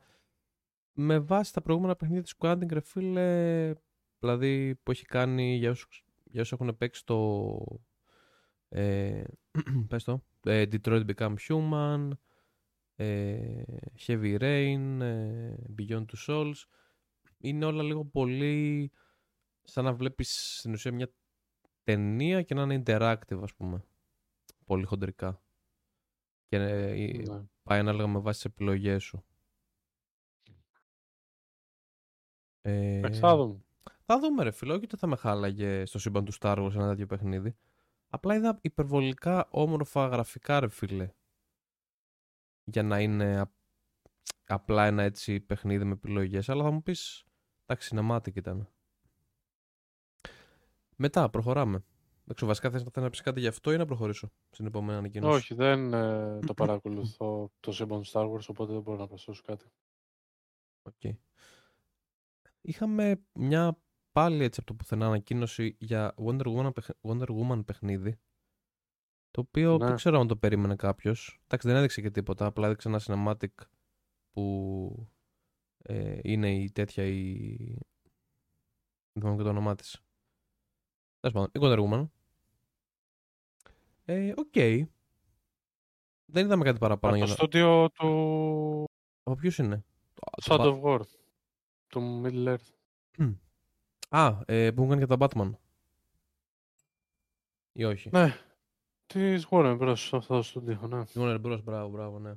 [0.94, 3.74] με βάση τα προηγούμενα παιχνίδια της Quantic, ρε φίλε,
[4.20, 7.58] δηλαδή που έχει κάνει για όσους, για όσους έχουν παίξει το,
[8.70, 9.24] ε,
[9.90, 12.10] πες το, ε, Detroit Become Human,
[12.96, 13.64] ε,
[14.08, 16.64] Heavy Rain, ε, Beyond Two Souls,
[17.38, 18.92] είναι όλα λίγο πολύ
[19.64, 21.14] σαν να βλέπεις στην ουσία μια
[21.84, 23.84] ταινία και να είναι interactive ας πούμε
[24.66, 25.42] πολύ χοντρικά
[26.48, 27.44] και ε, Ναι.
[27.64, 29.26] πάει ανάλογα με βάση τις επιλογές σου.
[32.62, 33.64] Ε, Εντάξει, θα δούμε.
[34.06, 36.88] θα δούμε ρε φίλε, όχι ότι θα με χάλαγε στο σύμπαν του Star Wars ένα
[36.88, 37.56] τέτοιο παιχνίδι.
[38.16, 41.10] Απλά είδα υπερβολικά όμορφα γραφικά ρε φίλε.
[42.64, 43.52] Για να είναι α-
[44.46, 46.50] απλά ένα έτσι παιχνίδι με επιλογές.
[46.50, 47.26] Αλλά θα μου πεις,
[47.66, 48.70] εντάξει, cinematic ήταν.
[50.96, 51.84] Μετά, προχωράμε.
[52.24, 55.54] Εντάξει, βασικά θες, να πεις κάτι γι' αυτό ή να προχωρήσω στην επόμενη ανακοίνωση; Όχι,
[55.54, 59.66] δεν ε, το παρακολουθώ το σύμπαν Star Wars, οπότε δεν μπορώ να προσθέσω κάτι.
[60.84, 61.18] Okay.
[62.62, 63.80] Είχαμε μια
[64.16, 68.20] πάλι έτσι από το πουθενά ανακοίνωση για Wonder Woman, Wonder Woman παιχνίδι.
[69.32, 69.86] Το οποίο ναι.
[69.86, 71.42] δεν ξέρω αν το περίμενε κάποιος.
[71.44, 72.46] Εντάξει, δεν έδειξε και τίποτα.
[72.46, 73.66] Απλά έδειξε ένα cinematic
[74.32, 75.08] που
[75.78, 77.56] ε, είναι η τέτοια η.
[79.12, 80.02] Δεν θυμάμαι και το όνομά της.
[81.20, 82.10] Τέλος πάντων, η Wonder Woman.
[84.06, 84.46] Ε, ok.
[84.54, 84.84] Okay.
[86.26, 87.16] Δεν είδαμε κάτι παραπάνω.
[87.16, 88.86] Από το στούντιο του.
[89.24, 89.86] Από ποιου είναι;
[90.44, 91.02] Shadow of War.
[91.88, 92.70] Του Middle Earth.
[94.16, 95.52] Α, ε, που έχουν και τα Batman.
[97.72, 98.10] Ή όχι.
[98.12, 98.36] Ναι.
[99.06, 99.96] Της Warner Bros.
[100.12, 101.04] αυτό το στούντιο, ναι.
[101.14, 101.64] Warner Bros.
[101.64, 102.34] Μπράβο, μπράβο, ναι.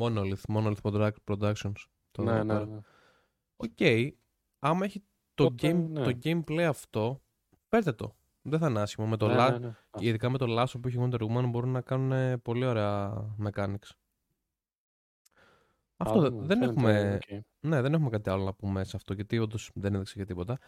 [0.00, 1.72] Monolith, Monolith Productions.
[2.10, 2.80] Το ναι, ναι, ναι.
[3.56, 3.70] OK.
[3.78, 4.10] Okay.
[4.58, 5.02] Άμα έχει
[5.34, 6.12] το, game, ναι.
[6.12, 7.22] το gameplay αυτό,
[7.68, 8.16] παίρνετε το.
[8.42, 9.06] Δεν θα είναι άσχημο.
[9.06, 9.50] Με το ναι, la...
[9.50, 9.74] ναι, ναι.
[9.98, 13.90] Ειδικά με το λάσο που έχει Wonder Woman μπορούν να κάνουν πολύ ωραία mechanics.
[16.00, 17.18] Αυτό δεν έχουμε.
[17.60, 20.58] Ναι, δεν έχουμε κάτι άλλο να πούμε σε αυτό, γιατί όντως δεν έδειξε και τίποτα.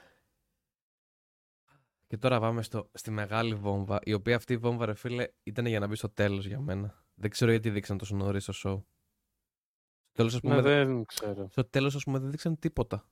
[2.06, 5.66] Και τώρα πάμε στο, στη μεγάλη βόμβα, η οποία αυτή η βόμβα, ρε φίλε, ήταν
[5.66, 7.04] για να μπει στο τέλος για μένα.
[7.14, 8.82] Δεν ξέρω γιατί δείξαν τόσο νωρίς το show.
[10.02, 10.54] Στο τέλος, ας πούμε.
[10.54, 11.48] Ναι, δεν ξέρω.
[11.50, 13.08] Στο τέλος, ας πούμε, δεν δείξαν τίποτα.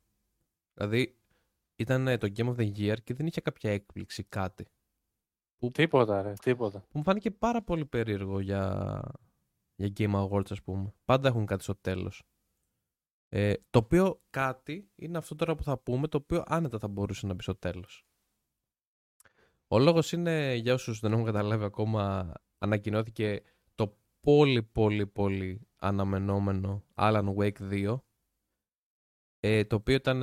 [0.75, 1.19] Δηλαδή,
[1.77, 4.69] ήταν το Game of the Year και δεν είχε κάποια έκπληξη, κάτι.
[5.59, 6.81] Που, τίποτα, ρε, τίποτα.
[6.81, 9.01] Που μου φάνηκε πάρα πολύ περίεργο για,
[9.79, 10.95] για Game Awards, ας πούμε.
[11.05, 12.23] Πάντα έχουν κάτι στο τέλος.
[13.29, 17.27] Ε, το οποίο κάτι είναι αυτό τώρα που θα πούμε, το οποίο άνετα θα μπορούσε
[17.27, 18.07] να μπει στο τέλος.
[19.69, 23.43] Ο λόγος είναι, για όσους δεν έχουν καταλάβει ακόμα, ανακοινώθηκε
[23.75, 27.99] το πολύ πολύ πολύ αναμενόμενο Alan Wake 2,
[29.41, 30.21] ε, το οποίο ήταν,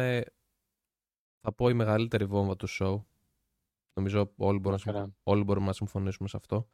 [1.42, 3.04] θα πω, η μεγαλύτερη βόμβα του show.
[3.94, 6.70] Νομίζω όλοι μπορούμε, να, όλοι μπορούμε να συμφωνήσουμε σε αυτό.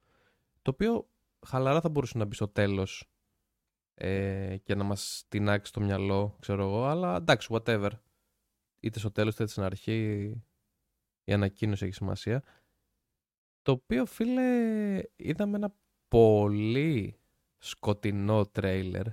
[0.61, 1.09] Το οποίο
[1.47, 3.11] χαλαρά θα μπορούσε να μπει στο τέλος
[3.93, 7.91] ε, και να μας τεινάξει το μυαλό, ξέρω εγώ, αλλά εντάξει, whatever.
[8.79, 10.25] Είτε στο τέλος είτε στην αρχή
[11.23, 12.43] η ανακοίνωση έχει σημασία.
[13.61, 15.75] Το οποίο, φίλε, είδαμε ένα
[16.07, 17.19] πολύ
[17.57, 19.07] σκοτεινό τρέιλερ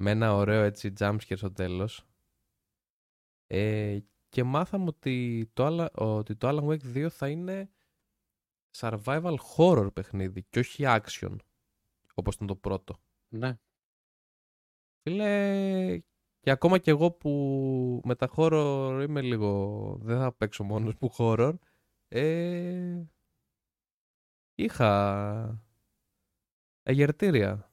[0.00, 2.06] με ένα ωραίο έτσι jumpscare στο τέλος
[3.46, 7.70] ε, και μάθαμε ότι το, ότι το Alan Wake 2 θα είναι
[8.76, 11.36] survival horror παιχνίδι και όχι action
[12.14, 12.96] όπως ήταν το πρώτο.
[13.28, 13.58] Ναι.
[15.02, 16.02] Φίλε,
[16.40, 19.98] και ακόμα κι εγώ που με τα horror είμαι λίγο...
[20.02, 21.54] Δεν θα παίξω μόνος μου horror.
[22.08, 23.02] Ε,
[24.54, 25.62] είχα
[26.82, 27.70] εγερτήρια.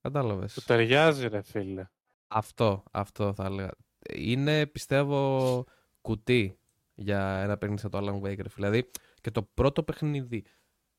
[0.00, 0.54] Κατάλαβες.
[0.54, 1.86] Του ταιριάζει ρε φίλε.
[2.26, 3.70] Αυτό, αυτό θα έλεγα.
[4.14, 5.64] Είναι πιστεύω
[6.00, 6.58] κουτί
[6.94, 8.46] για ένα παιχνίδι σαν το Alan Wake.
[8.54, 8.90] Δηλαδή
[9.22, 10.44] και το πρώτο παιχνίδι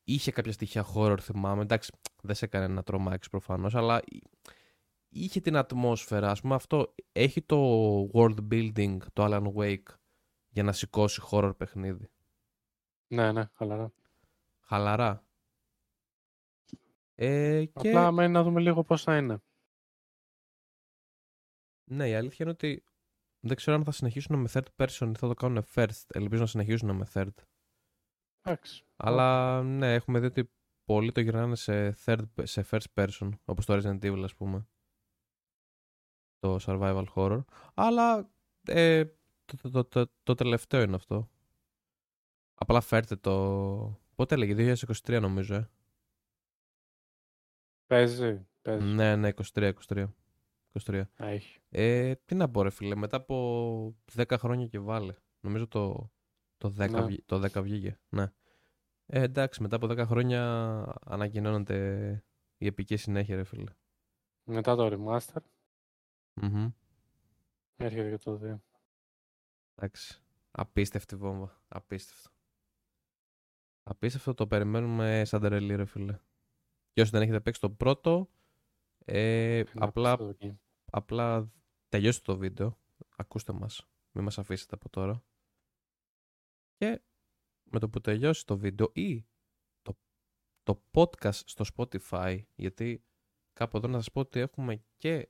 [0.04, 1.62] είχε κάποια στοιχεία horror θυμάμαι.
[1.62, 4.02] Εντάξει, δεν σε έκανε να τρομάξεις προφανώς, αλλά
[5.10, 6.32] είχε την ατμόσφαιρα.
[6.32, 7.58] Α πούμε αυτό έχει το
[8.14, 9.96] world building το Alan Wake
[10.50, 12.10] για να σηκώσει horror παιχνίδι.
[13.08, 13.94] Ναι, ναι, χαλαρά.
[14.60, 15.26] Χαλαρά.
[17.16, 17.90] Ε, και...
[17.90, 19.42] Απλά μένει να δούμε λίγο πώς θα είναι.
[21.84, 22.84] Ναι, η αλήθεια είναι ότι
[23.40, 26.04] δεν ξέρω αν θα συνεχίσουν με third person ή θα το κάνουν first.
[26.08, 27.34] Ελπίζω να συνεχίσουν με third.
[28.44, 28.84] Εντάξει.
[28.96, 30.52] Αλλά ναι, έχουμε δει ότι
[30.86, 34.68] πολλοί το γυρνάνε σε, third, σε first person, όπως το Resident Evil ας πούμε.
[36.40, 37.44] Το survival horror.
[37.74, 38.32] Αλλά
[38.68, 39.06] ε,
[39.46, 41.30] το, το, το, το, τελευταίο είναι αυτό.
[42.54, 44.02] Απλά φέρτε το...
[44.16, 44.76] Πότε έλεγε,
[45.06, 45.70] 2023 νομίζω, ε.
[47.86, 48.86] Παίζει, παίζει.
[48.86, 50.06] Ναι, ναι, 23, 23.
[50.84, 51.02] 23.
[51.18, 51.60] Έχει.
[51.70, 55.14] Ε, τι να πω ρε φίλε, μετά από 10 χρόνια και βάλε.
[55.40, 56.12] Νομίζω το,
[56.64, 57.16] το 10, ναι.
[57.26, 58.00] το 10 βγήκε.
[58.10, 58.32] Ναι.
[59.06, 60.42] Ε, εντάξει, μετά από 10 χρόνια
[61.06, 62.24] ανακοινώνεται
[62.58, 63.72] η επική συνέχεια, ρε φίλε.
[64.44, 65.42] Μετά το remaster.
[66.42, 66.72] Mm-hmm.
[67.76, 68.60] Έρχεται και το 2.
[69.76, 70.22] Εντάξει.
[70.52, 71.62] Απίστευτη βόμβα.
[71.68, 72.30] Απίστευτο.
[73.84, 76.20] Απίστευτο το περιμένουμε σαν τερελή, ρε φίλε.
[76.92, 78.30] Και όσοι δεν έχετε παίξει το πρώτο,
[79.06, 80.18] ε, απλά,
[80.86, 81.52] απλά
[81.90, 82.78] τελειώστε το βίντεο.
[83.16, 83.88] Ακούστε μας.
[84.12, 85.24] Μην μας αφήσετε από τώρα.
[86.84, 87.02] Και
[87.64, 89.26] με το που τελειώσει το βίντεο ή
[89.82, 89.98] το,
[90.64, 93.04] το podcast στο Spotify, γιατί
[93.54, 95.30] κάπου εδώ να σας πω ότι έχουμε και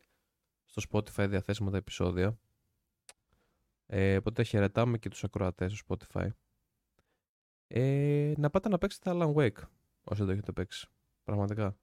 [0.65, 2.39] στο Spotify διαθέσιμα τα επεισόδια.
[3.85, 6.27] Ε, οπότε χαιρετάμε και τους ακροατές στο Spotify.
[7.67, 9.61] Ε, να πάτε να παίξετε Alan Wake,
[10.03, 10.87] όσοι δεν το έχετε παίξει.
[11.23, 11.77] Πραγματικά.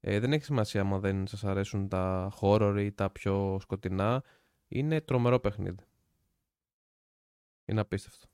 [0.00, 4.24] Ε, δεν έχει σημασία άμα δεν σας αρέσουν τα horror ή τα πιο σκοτεινά.
[4.68, 5.84] Είναι τρομερό παιχνίδι.
[7.64, 8.28] Είναι απίστευτο.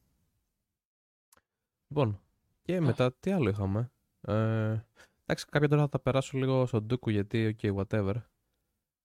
[1.96, 2.20] Λοιπόν,
[2.62, 4.78] και μετά τι άλλο είχαμε; Ε,
[5.26, 8.14] εντάξει, κάποια τώρα θα τα περάσω λίγο στο ντούκου γιατί, ok, whatever.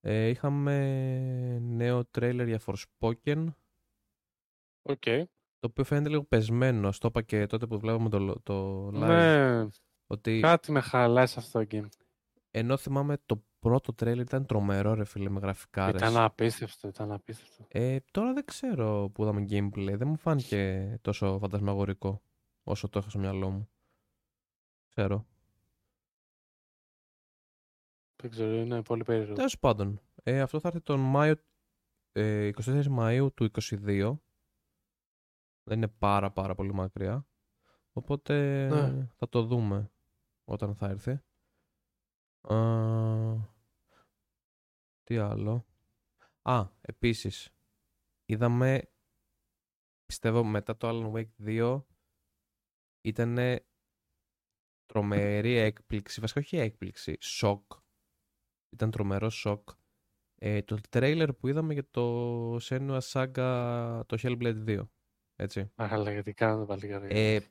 [0.02, 3.46] Ε, είχαμε νέο τρέιλερ για Forspoken.
[4.82, 5.04] OK.
[5.60, 6.92] Το οποίο φαίνεται λίγο πεσμένο.
[6.92, 9.08] Στο είπα και τότε που βλέπαμε το, το live.
[9.08, 9.68] Ναι,
[10.08, 11.88] Ότι κάτι με χαλάει σε αυτό το game.
[12.52, 16.02] ενώ θυμάμαι το πρώτο τρέιλερ ήταν τρομερό ρε φίλε με γραφικάρες.
[16.02, 17.66] Ήταν απίστευτο, ήταν απίστευτο.
[17.68, 19.96] Ε, τώρα δεν ξέρω που είδαμε gameplay.
[19.98, 22.22] Δεν μου φάνηκε τόσο φαντασμαγορικό
[22.70, 23.70] όσο το είχα στο μυαλό μου.
[24.88, 25.28] Ξέρω.
[28.16, 29.34] Δεν ξέρω, είναι πολύ περίεργο.
[29.34, 31.36] Τέλος πάντων, ε, αυτό θα έρθει τον Μάιο,
[32.12, 34.20] ε, 24 Μαΐου του 22.
[35.64, 37.28] Δεν είναι πάρα πάρα πολύ μακριά.
[37.94, 39.08] Οπότε Ναι.
[39.16, 39.92] θα το δούμε
[40.46, 41.20] όταν θα έρθει.
[42.54, 43.36] Α,
[45.04, 45.66] τι άλλο.
[46.42, 47.50] Α, επίσης,
[48.26, 48.92] είδαμε,
[50.06, 51.86] πιστεύω μετά το Alan Wake 2,
[53.02, 53.38] ήταν
[54.86, 57.72] τρομερή έκπληξη, βασικά όχι έκπληξη, σοκ.
[58.70, 59.70] Ήταν τρομερό σοκ.
[60.42, 64.88] Ε, το τρέιλερ που είδαμε για το Senua Saga, το Hellblade 2.
[65.36, 65.72] Έτσι.
[65.76, 67.06] Αλλά γιατί κάνανε πάλι καλά.
[67.10, 67.42] Ε,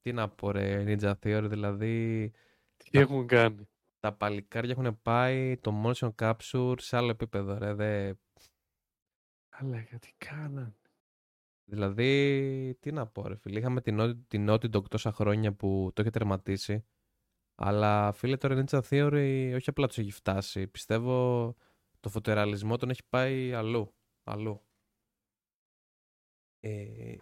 [0.00, 2.30] τι να πω ρε, Ninja Theory, δηλαδή
[2.76, 3.68] Τι έχουν κάνει.
[4.00, 8.12] τα παλικάρια έχουν πάει το motion capture σε άλλο επίπεδο ρε, δε,
[9.48, 10.74] Αλλά γιατί κάνανε.
[11.64, 15.90] Δηλαδή, τι να πω ρε φίλε, είχαμε την, Naughty- την Naughty Dog τόσα χρόνια που
[15.94, 16.84] το είχε τερματίσει
[17.54, 21.54] αλλά φίλε τώρα Ninja Theory όχι απλά τους έχει φτάσει, πιστεύω
[22.00, 23.94] το φωτορεαλισμό τον έχει πάει αλλού,
[24.24, 24.62] αλλού.
[26.60, 27.16] Ε,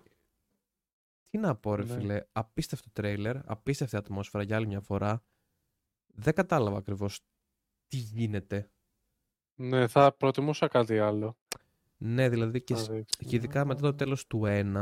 [1.29, 1.93] τι να πω ρε Ναι.
[1.93, 5.25] φίλε, απίστευτο τρέιλερ, απίστευτη ατμόσφαιρα για άλλη μια φορά.
[6.15, 7.21] Δεν κατάλαβα ακριβώς
[7.87, 8.71] τι γίνεται.
[9.55, 11.39] Ναι, θα προτιμούσα κάτι άλλο.
[12.03, 13.25] Ναι, δηλαδή και, να σ- δείξει.
[13.25, 14.73] και ειδικά μετά το τέλος του 1,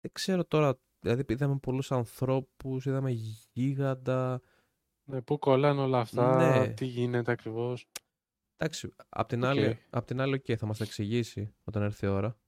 [0.00, 3.10] δεν ξέρω τώρα, δηλαδή είδαμε πολλούς ανθρώπους, είδαμε
[3.52, 4.40] γίγαντα.
[5.04, 6.68] Ναι, πού κολλάνε όλα αυτά, Ναι.
[6.72, 7.88] τι γίνεται ακριβώς.
[8.56, 9.48] Εντάξει, απ' την Οκ.
[9.48, 12.38] άλλη, απ' την άλλη οκ, θα μας τα εξηγήσει όταν έρθει η ώρα.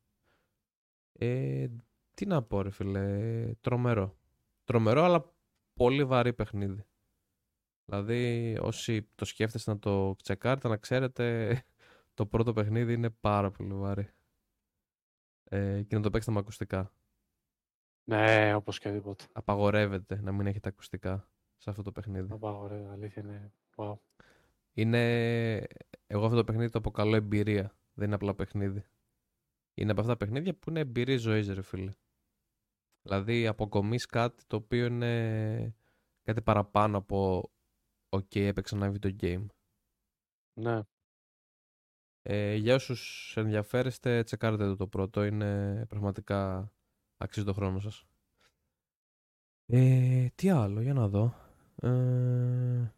[1.12, 1.66] Ε,
[2.14, 4.18] τι να πω ρε φίλε, τρομερό.
[4.64, 5.34] Τρομερό αλλά
[5.74, 6.84] πολύ βαρύ παιχνίδι.
[7.84, 11.56] Δηλαδή όσοι το σκέφτεστε να το τσεκάρετε να ξέρετε
[12.18, 14.10] το πρώτο παιχνίδι είναι πάρα πολύ βαρύ.
[15.44, 16.92] Ε, και να το παίξετε με ακουστικά.
[18.04, 19.24] Ναι, όπως και τίποτα.
[19.32, 22.32] Απαγορεύεται να μην έχετε ακουστικά σε αυτό το παιχνίδι.
[22.32, 23.52] Απαγορεύει, αλήθεια είναι.
[23.76, 23.98] Wow.
[24.72, 25.66] Είναι.
[26.06, 27.78] Εγώ αυτό το παιχνίδι το αποκαλώ εμπειρία.
[27.92, 28.84] Δεν είναι απλά παιχνίδι.
[29.74, 31.92] Είναι από αυτά τα παιχνίδια που είναι εμπειρία ζωή, ρε φίλε.
[33.02, 35.74] Δηλαδή αποκομίσει κάτι το οποίο είναι
[36.22, 37.50] κάτι παραπάνω από
[38.08, 39.46] OK, έπαιξα ένα video game.
[40.60, 40.82] Ναι,
[42.22, 45.24] Ε, για όσους ενδιαφέρεστε, τσεκάρετε το, το πρώτο.
[45.24, 46.72] Είναι πραγματικά
[47.16, 48.04] αξίζει το χρόνο σας.
[49.66, 51.34] Ε, τι άλλο, για να δω.
[51.82, 52.92] Ε,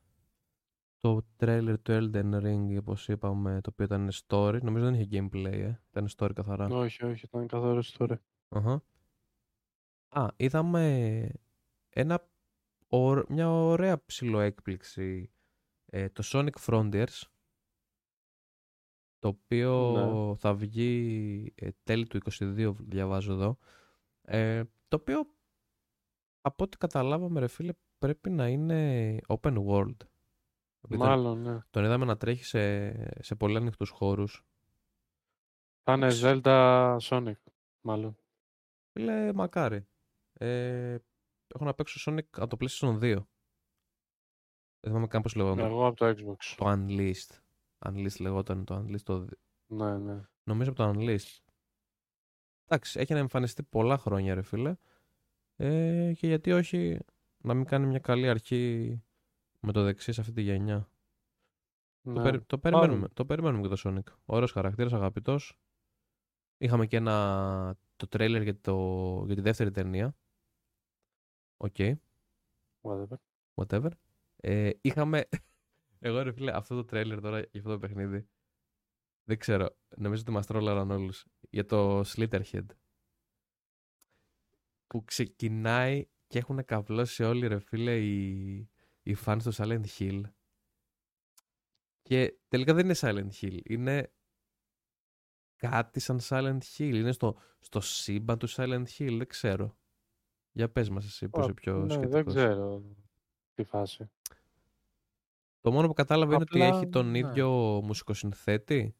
[0.96, 4.58] το trailer του Elden Ring, όπως είπαμε, το οποίο ήταν story.
[4.62, 5.80] Νομίζω δεν είχε gameplay, ε.
[5.90, 6.66] Ήταν story καθαρά.
[6.66, 8.22] όχι, όχι, ήταν καθαρό τώρα.
[8.48, 8.82] Αχα.
[10.08, 11.32] Α, είδαμε
[11.88, 12.28] ένα,
[12.88, 15.30] ω- μια ωραία ψηλό έκπληξη.
[15.86, 17.20] Ε, το Sonic Frontiers,
[19.20, 19.90] το οποίο
[20.30, 20.36] Ναι.
[20.36, 23.58] θα βγει ε, τέλη του 22, διαβάζω εδώ.
[24.22, 25.26] Ε, το οποίο,
[26.40, 29.96] από ό,τι καταλάβαμε, ρε φίλε, πρέπει να είναι open world.
[30.82, 31.58] Επειδή τον- Μάλλον, ναι.
[31.70, 34.44] Τον είδαμε να τρέχει σε, σε πολύ ανοιχτούς χώρους.
[35.82, 37.32] Θα είναι Ξ- Zelda Sonic,
[37.80, 38.16] μάλλον.
[38.92, 39.86] Φίλε, μακάρι.
[40.32, 40.96] Ε,
[41.54, 42.98] έχω να παίξω Sonic από το PlayStation 2.
[44.80, 45.64] Δεν θυμάμαι καν πώς λεγόταν.
[45.66, 46.54] Εγώ από το Xbox.
[46.56, 47.38] Το Unleashed.
[47.86, 49.02] Unleashed λεγόταν το Unleashed.
[49.02, 49.18] Το...
[49.18, 50.20] δι- Ναι, ναι.
[50.42, 51.38] Νομίζω από το Unleashed.
[52.64, 54.76] Εντάξει, έχει να εμφανιστεί πολλά χρόνια, ρε φίλε.
[55.56, 56.98] Ε, και γιατί όχι
[57.44, 59.02] να μην κάνει μια καλή αρχή
[59.60, 60.90] με το δεξί σε αυτή τη γενιά.
[62.02, 62.22] Το, ναι.
[62.22, 64.14] περι- το, περιμένουμε, το περιμένουμε και το Sonic.
[64.24, 65.58] Ωραίος χαρακτήρας, αγαπητός.
[66.58, 70.16] Είχαμε και ένα το τρέιλερ για, το, για τη δεύτερη ταινία.
[71.56, 71.76] OK,
[72.82, 73.16] Whatever.
[73.54, 73.90] whatever.
[74.36, 75.28] Ε, είχαμε...
[76.02, 78.28] Εγώ ρε φίλε, αυτό το τρέιλερ τώρα για αυτό το παιχνίδι.
[79.24, 81.26] Δεν ξέρω, νομίζω ότι μας τρόλαραν όλους.
[81.50, 82.66] Για το Slitterhead.
[84.86, 88.56] Που ξεκινάει και έχουν καβλώσει όλοι ρε φίλε οι,
[89.02, 90.22] οι fans του Silent Hill.
[92.02, 93.60] Και τελικά δεν είναι Silent Hill.
[93.64, 94.12] Είναι
[95.56, 96.94] κάτι σαν Silent Hill.
[96.94, 99.16] Είναι στο, στο σύμπαν του Silent Hill.
[99.16, 99.78] Δεν ξέρω.
[100.52, 102.12] Για πες μας εσύ πώς Α, είσαι πιο ναι, σχετικός.
[102.12, 102.82] δεν ξέρω
[103.54, 104.10] τι φάση.
[105.60, 107.18] Το μόνο που κατάλαβα είναι Απλά, ότι έχει τον ναι.
[107.18, 107.48] ίδιο
[107.84, 108.94] μουσικοσυνθέτη.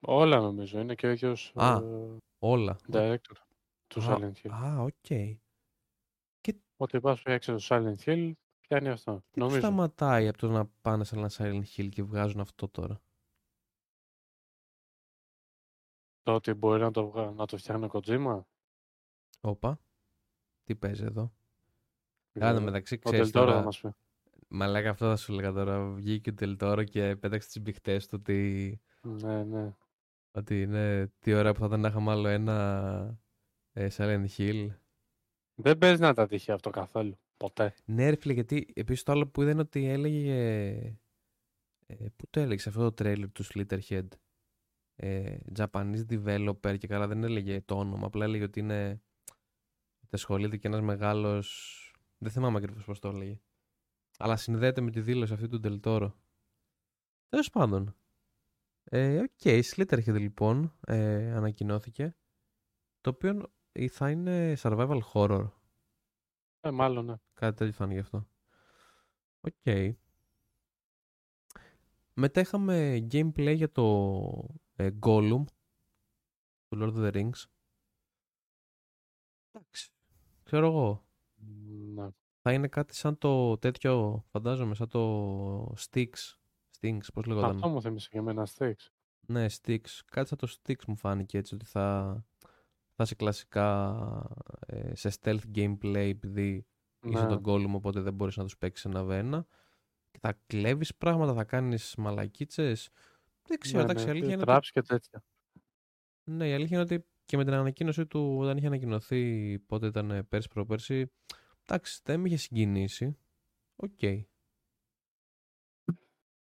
[0.00, 0.80] Όλα νομίζω.
[0.80, 2.76] Είναι και ο ίδιος Α, ε, Όλα.
[2.92, 3.36] director
[3.86, 4.50] του Α, Silent Hill.
[4.50, 4.92] Α, οκ.
[6.40, 6.56] Και...
[6.76, 9.22] Ότι πας φτιάξεις το Silent Hill, πιάνει αυτό.
[9.30, 9.58] Τι νομίζω.
[9.58, 13.00] σταματάει από το να πάνε σε ένα Silent Hill και βγάζουν αυτό τώρα;
[16.22, 18.40] Το ότι μπορεί να το, να το φτιάχνει ο Kojima.
[19.40, 19.80] Όπα.
[20.64, 21.32] Τι παίζει εδώ;
[22.32, 23.62] Κάνε μεταξύ ξέρεις τώρα...
[23.62, 23.88] μας πει.
[24.48, 25.90] Μα λέγα αυτό θα σου λέγα τώρα.
[25.90, 28.80] Βγήκε ο Τελτόρο και πέταξε τις μπιχτές του ότι...
[29.02, 29.74] Ναι, ναι.
[30.30, 33.18] Ότι είναι τι ωραία που θα ήταν να είχαμε άλλο ένα
[33.72, 34.68] ε, Silent Hill.
[35.54, 37.18] Δεν παίζει να τα τύχει αυτό καθόλου.
[37.36, 37.74] Ποτέ.
[37.84, 40.34] Ναι, ρε φίλε, γιατί επίσης το άλλο που είδα είναι ότι έλεγε.
[41.86, 44.08] Ε, πού το έλεγε αυτό το τρέιλερ του Slitterhead;
[44.96, 48.06] Ε, Japanese developer και καλά δεν έλεγε το όνομα.
[48.06, 49.02] Απλά έλεγε ότι είναι.
[50.04, 51.44] Ότι ασχολείται και ένας μεγάλο.
[52.18, 53.40] Δεν θυμάμαι ακριβώς πώς το έλεγε.
[54.20, 56.12] Αλλά συνδέεται με τη δήλωση αυτή του Del Toro.
[57.28, 57.96] Τέλος πάντων.
[58.84, 62.16] Ε, OK, okay, Slitterhead λοιπόν ε, ανακοινώθηκε.
[63.00, 63.52] Το οποίο
[63.90, 65.50] θα είναι survival horror.
[66.60, 67.14] Ε, μάλλον, ναι.
[67.34, 68.28] Κάτι τέτοιο φάνηκε αυτό.
[69.40, 69.54] OK.
[69.64, 69.92] Okay.
[72.14, 75.44] Μετά είχαμε gameplay για το ε, Gollum
[76.68, 77.44] του Lord of the Rings.
[79.52, 79.90] Εντάξει.
[80.42, 81.07] Ξέρω εγώ.
[82.48, 82.54] Ναι.
[82.54, 86.36] Θα είναι κάτι σαν το τέτοιο, φαντάζομαι, σαν το Styx.
[86.80, 87.50] Stings, πώς λέγονταν.
[87.50, 88.86] Αυτό μου θύμισε και εμένα, Styx.
[89.26, 90.00] Ναι, Styx.
[90.06, 92.16] Κάτι σαν το Styx μου φάνηκε έτσι, ότι θα,
[92.94, 93.96] θα είσαι κλασικά
[94.66, 96.66] ε, σε stealth gameplay επειδή
[97.00, 97.10] ναι.
[97.10, 99.46] είσαι τον Gollum οπότε δεν μπορείς να τους παίξεις ένα v ένα
[100.10, 102.90] και θα κλέβεις πράγματα, θα κάνεις μαλακίτσες
[103.48, 104.70] δεν ξέρω, ναι, εντάξει, ναι, αλήθεια είναι ότι...
[104.70, 105.24] και τέτοια.
[106.24, 110.26] Ναι, η αλήθεια είναι ότι και με την ανακοίνωσή του όταν είχε ανακοινωθεί πότε ήταν
[110.28, 111.12] πέρσι προπέρσι
[111.68, 113.16] εντάξει, δεν με είχε συγκινήσει
[113.76, 114.24] OK okay.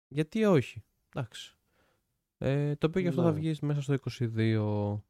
[0.09, 1.57] γιατί όχι εντάξει
[2.39, 5.01] ε, το οποίο και αυτό θα βγεις μέσα στο 22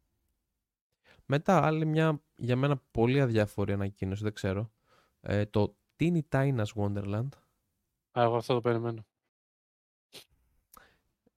[1.33, 4.73] μετά άλλη μια για μένα πολύ αδιάφορη ανακοίνωση, δεν ξέρω.
[5.21, 7.29] Ε, το Tiny Tina's Wonderland.
[8.19, 9.07] Α, εγώ αυτό το περιμένω.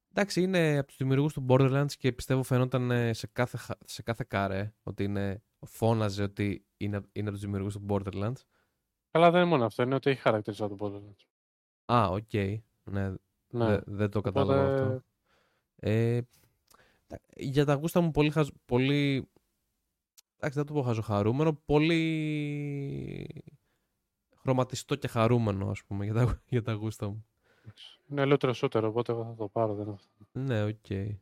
[0.10, 4.26] Εντάξει, είναι από τους δημιουργούς του Borderlands και πιστεύω φαινόταν ε, σε κάθε, σε κάθε
[4.28, 8.42] καρέ ότι είναι, φώναζε ότι είναι, είναι από τους δημιουργούς του Borderlands.
[9.14, 11.26] Καλά, δεν είναι μόνο αυτό, είναι ότι έχει χαρακτηριστικά του Borderlands.
[11.94, 12.24] Α, OK.
[12.32, 12.58] Okay.
[12.84, 13.14] Ναι,
[13.50, 13.80] ναι.
[13.86, 14.84] δεν το κατάλαβα Οπότε...
[14.84, 15.04] αυτό.
[15.76, 16.22] Ε,
[17.36, 18.34] για τα γούστα μου πολύ,
[18.66, 19.30] πολύ
[20.36, 23.44] εντάξει δεν το πω χαζοχαρούμενο, πολύ
[24.36, 27.26] χρωματιστό και χαρούμενο ας πούμε για τα, για τα γούστα μου.
[28.10, 29.74] Είναι looter shooter, οπότε εγώ θα το πάρω.
[29.74, 30.00] Δεν
[30.32, 30.76] Ναι, OK.
[30.90, 31.16] Okay.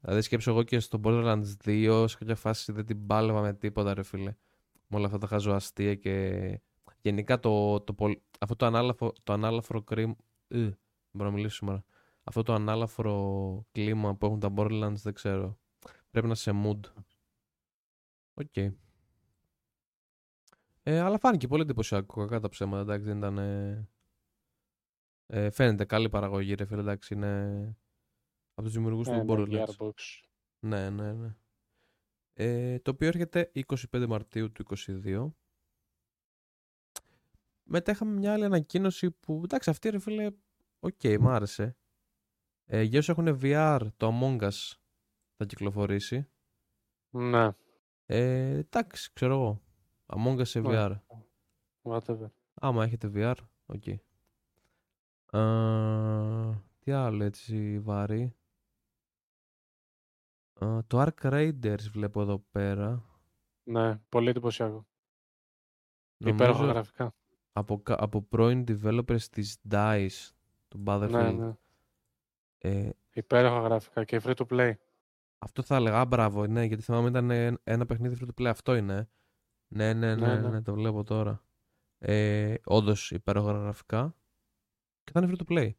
[0.00, 3.94] Δηλαδή σκέψου εγώ και στο Borderlands 2 σε κάποια φάση δεν την πάλευα με τίποτα
[3.94, 4.34] ρε φίλε.
[4.92, 6.60] Με όλα αυτά τα χαζοαστεία και
[7.00, 10.16] γενικά το, το, το, αυτό το ανάλαφρο, το ανάλαφρο κρίμα...
[10.48, 10.70] Ε,
[11.10, 11.84] μπορώ να μιλήσω σήμερα.
[12.22, 15.58] Αυτό το ανάλαφρο κλίμα που έχουν τα Borderlands δεν ξέρω.
[16.10, 16.80] Πρέπει να 'σαι mood.
[18.34, 18.56] OK.
[20.82, 23.38] Ε, αλλά φάνηκε πολύ εντυπωσιακό κακά τα ψέματα, εντάξει, δεν ήταν...
[25.26, 27.76] Ε, φαίνεται καλή παραγωγή, ρε φίλε, εντάξει, είναι
[28.54, 29.92] από τους δημιουργούς του Borderlands.
[30.58, 31.36] Ναι, ναι, ναι.
[32.34, 35.30] Ε, το οποίο έρχεται 25 Μαρτίου του 2022.
[37.62, 40.30] Μετά είχαμε μια άλλη ανακοίνωση που, εντάξει, αυτή ρε φίλε,
[40.80, 41.76] OK, okay, μ' άρεσε.
[42.64, 44.72] Ε, για όσους έχουν VR, το Among Us
[45.36, 46.28] θα κυκλοφορήσει.
[47.10, 47.48] Ναι.
[48.06, 49.62] Ε, εντάξει, ξέρω εγώ.
[50.06, 50.96] Among Us σε VR.
[51.82, 52.26] Whatever.
[52.54, 53.34] Άμα έχετε VR,
[53.66, 53.82] OK.
[53.86, 53.96] Okay.
[55.34, 58.36] Ε, τι άλλο έτσι βαρύ.
[60.62, 63.04] Ε, το ARC Raiders βλέπω εδώ πέρα.
[63.62, 64.86] Ναι, πολύ εντυπωσιακό.
[66.16, 67.14] Υπέροχα γραφικά.
[67.52, 70.30] Από, από πρώην developers της DICE,
[70.68, 71.10] του Battlefield.
[71.10, 71.52] Ναι, ναι.
[72.58, 74.72] Ε, Υπέροχα γραφικά και free to play.
[75.38, 76.00] Αυτό θα έλεγα.
[76.00, 78.50] Α, μπράβο, ναι, γιατί θυμάμαι ήταν ένα παιχνίδι free to play.
[78.50, 79.08] Αυτό είναι.
[79.68, 81.44] Ναι, ναι, ναι, ναι, ναι, ναι το βλέπω τώρα.
[81.98, 84.16] Ε, Όντως υπέροχα γραφικά.
[85.04, 85.70] Και θα είναι free to play.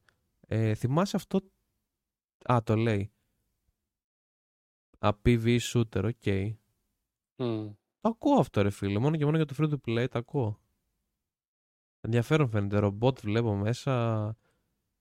[0.47, 1.39] Ε, θυμάσαι αυτό.
[2.51, 3.13] Α, το λέει.
[5.05, 6.15] Α, PvE shooter, OK.
[6.23, 6.53] Okay.
[7.37, 7.71] Mm.
[7.99, 8.99] Το ακούω αυτό, ρε φίλε.
[8.99, 10.59] Μόνο και μόνο για το free to play το ακούω.
[12.01, 12.77] Ενδιαφέρον φαίνεται.
[12.77, 14.35] Ρομπότ βλέπω μέσα.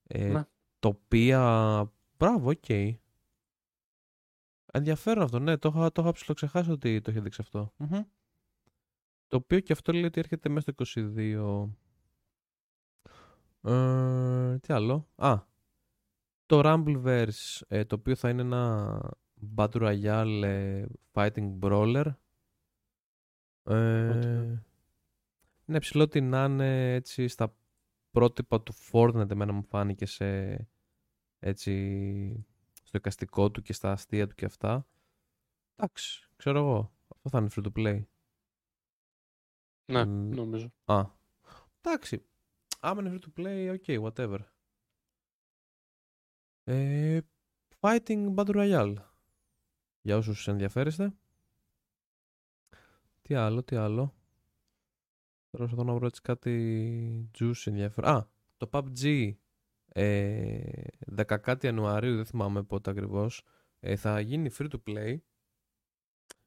[0.03, 0.45] Ε, ναι.
[0.79, 1.93] Τοπία.
[2.17, 2.65] Μπράβο, OK.
[2.69, 2.93] Okay.
[4.73, 7.73] Ενδιαφέρον αυτό, ναι, το είχα, το είχα ψιλοξεχάσει ότι το είχε δείξει αυτό.
[9.27, 11.71] Το οποίο και αυτό λέει ότι έρχεται μέσα στο 22.
[13.71, 15.09] Ε, τι άλλο.
[15.15, 15.41] Α,
[16.47, 19.01] το Rumbleverse, ε, το οποίο θα είναι ένα
[19.57, 22.15] Battle Royale ε, Fighting Brawler.
[23.65, 24.63] Ε,
[25.67, 27.57] είναι ψηλό ότι να είναι έτσι στα
[28.11, 30.55] πρότυπα του Fortnite εμένα μου φάνηκε σε
[31.39, 32.47] έτσι
[32.83, 34.87] στο εικαστικό του και στα αστεία του και αυτά.
[35.77, 36.93] Εντάξει, ξέρω εγώ.
[37.09, 38.03] Αυτό θα είναι free to play.
[39.85, 40.73] Ναι, Μ, νομίζω.
[40.85, 41.05] Α.
[41.81, 42.25] Εντάξει.
[42.81, 44.39] Άμα είναι free to play, ok, whatever.
[46.65, 47.21] Ε,
[47.81, 48.95] fighting Battle Royale.
[50.03, 51.15] Για όσους ενδιαφέρεστε.
[53.23, 54.15] Τι άλλο, τι άλλο.
[55.51, 58.11] Τώρα προσπαθώ να βρω έτσι κάτι juice ενδιαφέρον.
[58.11, 59.33] Α, το PUBG
[59.89, 60.61] ε,
[61.17, 63.45] 10 Ιανουαρίου, δεν θυμάμαι πότε ακριβώς,
[63.81, 65.17] ε, θα γίνει free to play.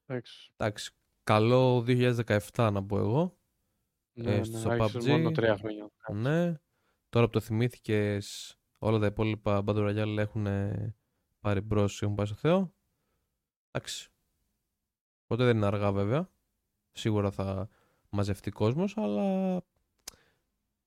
[0.05, 0.51] Εντάξει.
[0.57, 0.91] Εντάξει,
[1.23, 3.37] καλό 2017 να πω εγώ.
[4.13, 5.07] Ναι, στο ναι, άρχισε PUBG.
[5.07, 5.91] μόνο τρία χρόνια.
[6.13, 6.59] Ναι.
[7.09, 10.47] Τώρα που το θυμήθηκες, όλα τα υπόλοιπα Battle Royale έχουν
[11.39, 12.73] πάρει μπρος, έχουν πάει στο Θεό.
[13.75, 14.09] Εντάξει.
[15.27, 16.29] Ποτέ δεν είναι αργά βέβαια.
[16.91, 17.69] Σίγουρα θα
[18.09, 19.61] μαζευτεί κόσμος, αλλά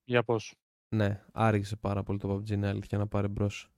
[0.04, 0.54] Για πώς;
[0.88, 3.70] ναι, άργησε πάρα πολύ το PUBG, είναι αλήθεια να πάρει μπρος.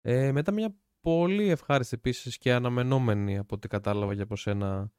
[0.00, 4.92] Ε, μετά μια πολύ ευχάριστη επίσης και αναμενόμενη από ό,τι κατάλαβα για από σένα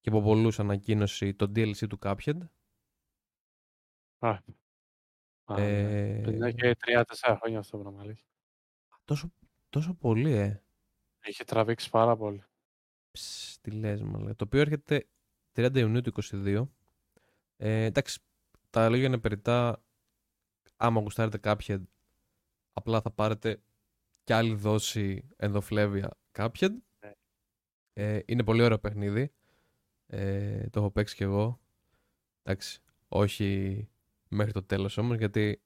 [0.00, 2.38] και από πολλούς ανακοίνωση το DLC του Cuphead.
[4.18, 4.28] Α,
[5.44, 6.16] α, ναι.
[6.16, 8.00] Ε, Παιδιά, Έχει τρία-τέσσερα χρόνια αυτό το πράγμα.
[8.02, 8.24] αλήθεια.
[9.04, 9.32] τόσο,
[9.68, 10.62] τόσο πολύ, ε.
[11.24, 12.44] Είχε τραβήξει πάρα πολύ.
[13.10, 14.36] Ψ, τι λες μαλάκα.
[14.36, 15.08] Το οποίο έρχεται
[15.52, 16.68] 30 Ιουνίου του 22.
[17.56, 18.20] Ε, εντάξει,
[18.70, 19.82] τα λόγια είναι περιτά.
[20.76, 21.82] Άμα γουστάρετε κάποια,
[22.72, 23.62] απλά θα πάρετε
[24.24, 26.68] κι άλλη δόση ενδοφλέβια κάποια.
[27.00, 27.12] Ναι.
[27.92, 29.32] Ε, είναι πολύ ωραίο παιχνίδι.
[30.06, 31.60] Ε, το έχω παίξει κι εγώ.
[32.42, 33.88] Εντάξει, όχι
[34.28, 35.62] μέχρι το τέλος όμως, γιατί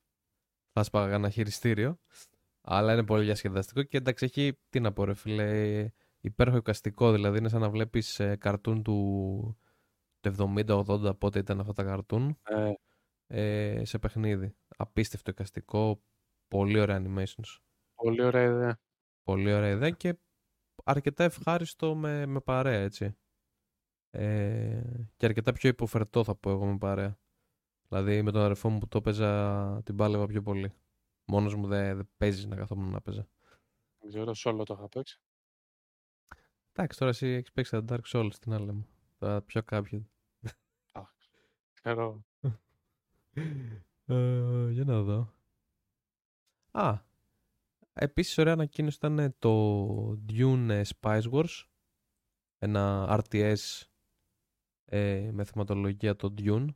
[0.73, 1.99] θα σπάγα ένα χειριστήριο.
[2.69, 5.91] Αλλά είναι πολύ διασκεδαστικό και εντάξει, έχει, τι να πω ρε φίλε,
[6.21, 9.59] υπέροχο εικαστικό, δηλαδή είναι σαν να βλέπεις ε, καρτούν του,
[10.21, 12.73] του 70-80 πότε ήταν αυτά τα καρτούν Ε,
[13.27, 14.57] ε, σε παιχνίδι.
[14.77, 16.03] Απίστευτο εικαστικό,
[16.49, 17.59] πολύ ωραία animations.
[17.95, 18.81] πολύ ωραία ιδέα.
[19.23, 20.19] Πολύ ωραία ιδέα και
[20.85, 23.17] αρκετά ευχάριστο με, με παρέα, έτσι.
[24.11, 24.81] Ε,
[25.17, 27.19] και αρκετά πιο υποφερτό θα πω εγώ με παρέα.
[27.89, 30.73] Δηλαδή με τον αδερφό μου που το έπαιζα την πάλευα πιο πολύ.
[31.27, 33.29] Μόνος μου δεν δεν παίζεις να καθόμουν να παίζα.
[33.99, 35.21] Δεν ξέρω, solo το είχα παίξει.
[36.73, 38.87] Εντάξει, τώρα εσύ έχεις παίξει τα Dark Souls, την άλλη μου.
[39.19, 40.09] Τα πιο κάποια.
[41.73, 42.25] Ξέρω.
[44.09, 45.33] Ε, για να δω.
[46.71, 46.99] Α,
[47.93, 51.65] επίσης ωραία ανακοίνωση ήταν το Dune ε, Spice Wars.
[52.59, 53.83] Ένα RTS
[54.85, 56.67] ε, με θεματολογία το Dune.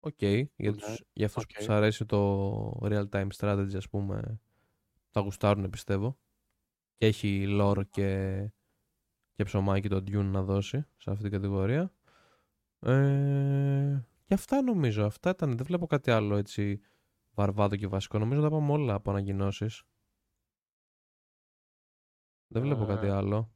[0.00, 1.56] OK, για, Ναι, τους, για αυτούς που οκ.
[1.56, 4.40] τους αρέσει το real time strategy ας πούμε
[5.10, 6.18] θα γουστάρουν πιστεύω.
[6.96, 8.38] Και έχει lore και,
[9.34, 11.92] και ψωμάκι το Dune να δώσει σε αυτή την κατηγορία.
[12.80, 15.04] Ε, και αυτά νομίζω.
[15.06, 15.56] Αυτά ήταν.
[15.56, 16.80] Δεν βλέπω κάτι άλλο έτσι
[17.30, 18.18] βαρβάδο και βασικό.
[18.18, 19.82] Νομίζω τα πάμε όλα από ανακοινώσεις.
[22.50, 23.10] Δεν βλέπω κάτι Ε.
[23.10, 23.52] άλλο.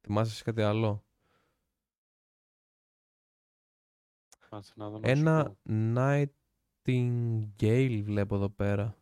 [0.00, 1.05] Θυμάσαι εσύ κάτι άλλο;
[4.56, 5.58] Κάτσε να δω να σου Ένα πω.
[6.86, 8.98] Nightingale βλέπω εδώ πέρα.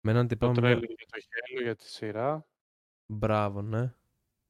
[0.00, 0.60] Με έναν Το τυπά με μια...
[0.60, 2.48] τρέλερ για το Halo για τη σειρά.
[3.06, 3.94] Μπράβο, ναι.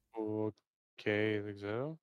[0.09, 1.01] Που, οκ,
[1.41, 1.99] δεν ξέρω.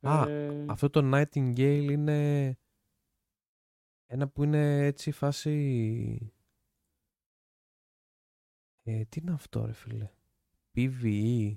[0.00, 2.58] Α, Ε, Αυτό το Nightingale είναι
[4.06, 6.32] ένα που είναι έτσι φάση...
[8.82, 10.10] Ε, τι είναι αυτό ρε φίλε;
[10.74, 11.56] PvE.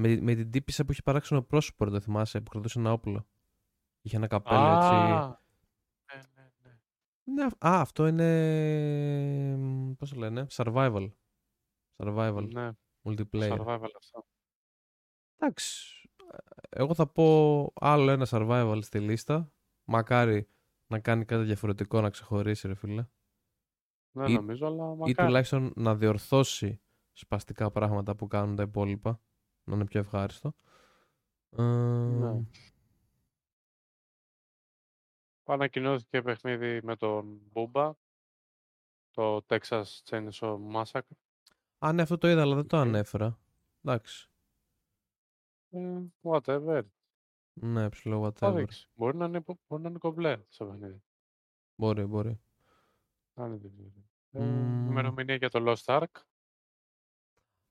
[0.00, 3.26] Με, με την τύπισσα που είχε παράξενο πρόσωπο, ρε, το θυμάσαι, που κρατούσε ένα όπλο.
[4.02, 4.94] Είχε ένα καπέλο έτσι.
[4.94, 5.40] Α,
[6.14, 6.78] ναι, ναι, ναι.
[7.24, 9.56] Ναι, α, αυτό είναι...
[9.56, 11.10] μ, Πώς το λένε, survival.
[11.96, 12.70] Survival, Ναι,
[13.02, 13.58] multiplayer.
[13.58, 14.26] survival αυτό.
[15.36, 15.94] Εντάξει.
[16.68, 19.52] Εγώ θα πω άλλο ένα survival στη λίστα.
[19.84, 20.48] Μακάρι
[20.86, 23.06] να κάνει κάτι διαφορετικό να ξεχωρίσει, ρε φίλε.
[24.12, 25.14] Δεν Ή- νομίζω, αλλά Ή μακάρι.
[25.14, 26.80] τουλάχιστον να διορθώσει
[27.12, 29.20] σπαστικά πράγματα που κάνουν τα υπόλοιπα.
[29.70, 30.52] Να είναι πιο ευχάριστο.
[31.50, 32.42] Ε, Ναι.
[35.44, 37.92] Ανακοινώθηκε παιχνίδι με τον Μπούμπα.
[39.10, 41.16] Το Texas Chainsaw Massacre.
[41.78, 42.86] Α, ναι, αυτό το είδα, αλλά δεν το Οκ.
[42.86, 43.38] ανέφερα.
[43.84, 44.30] Εντάξει.
[45.70, 46.82] Ε, whatever.
[47.52, 48.54] Ναι, ψιλο Θα whatever.
[48.56, 48.88] δείξει.
[48.94, 51.02] Μπορεί να είναι, μπορεί να είναι κομπλέ στο παιχνίδι.
[51.76, 52.40] Μπορεί, μπορεί.
[53.34, 53.90] Αν δεν ξέρω.
[54.32, 54.90] Ε, Μμμ.
[54.90, 56.22] ημερομηνία για το Lost Ark.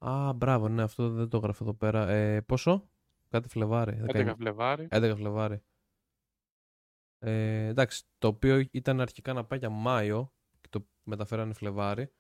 [0.06, 2.08] Α, μπράβο, ναι, αυτό δεν το έγραφε εδώ πέρα.
[2.10, 2.90] Ε, πόσο;
[3.30, 4.02] Κάτι Φλεβάρι.
[4.08, 4.88] 11 19 Φλεβάρι.
[4.92, 5.64] 11 Φλεβάρι.
[7.20, 12.14] Ε, εντάξει, το οποίο ήταν αρχικά να πάει για Μάιο και το μεταφέρανε Φλεβάρι.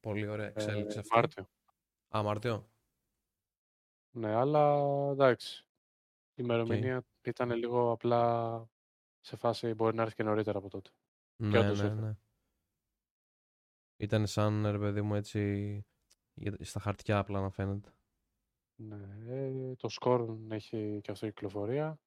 [0.00, 1.14] Πολύ ωραία εξέλιξη Ε, αυτή.
[1.14, 1.48] Μάρτιο.
[2.16, 2.70] Α, Μάρτιο.
[4.16, 4.74] Ναι, αλλά
[5.10, 5.66] εντάξει.
[6.34, 8.70] Η ημερομηνία ήταν λίγο απλά
[9.20, 10.90] σε φάση μπορεί να έρθει και νωρίτερα από τότε.
[11.36, 12.00] Ναι, όντως ναι, ήρθε.
[12.00, 12.16] ναι.
[13.96, 15.40] Ήταν σαν, ρε παιδί μου, έτσι,
[15.72, 15.84] για-
[16.60, 17.90] στα χαρτιά απλά να φαίνεται.
[18.76, 22.00] Ναι, ε, το Scorn έχει και αυτό κυκλοφορία.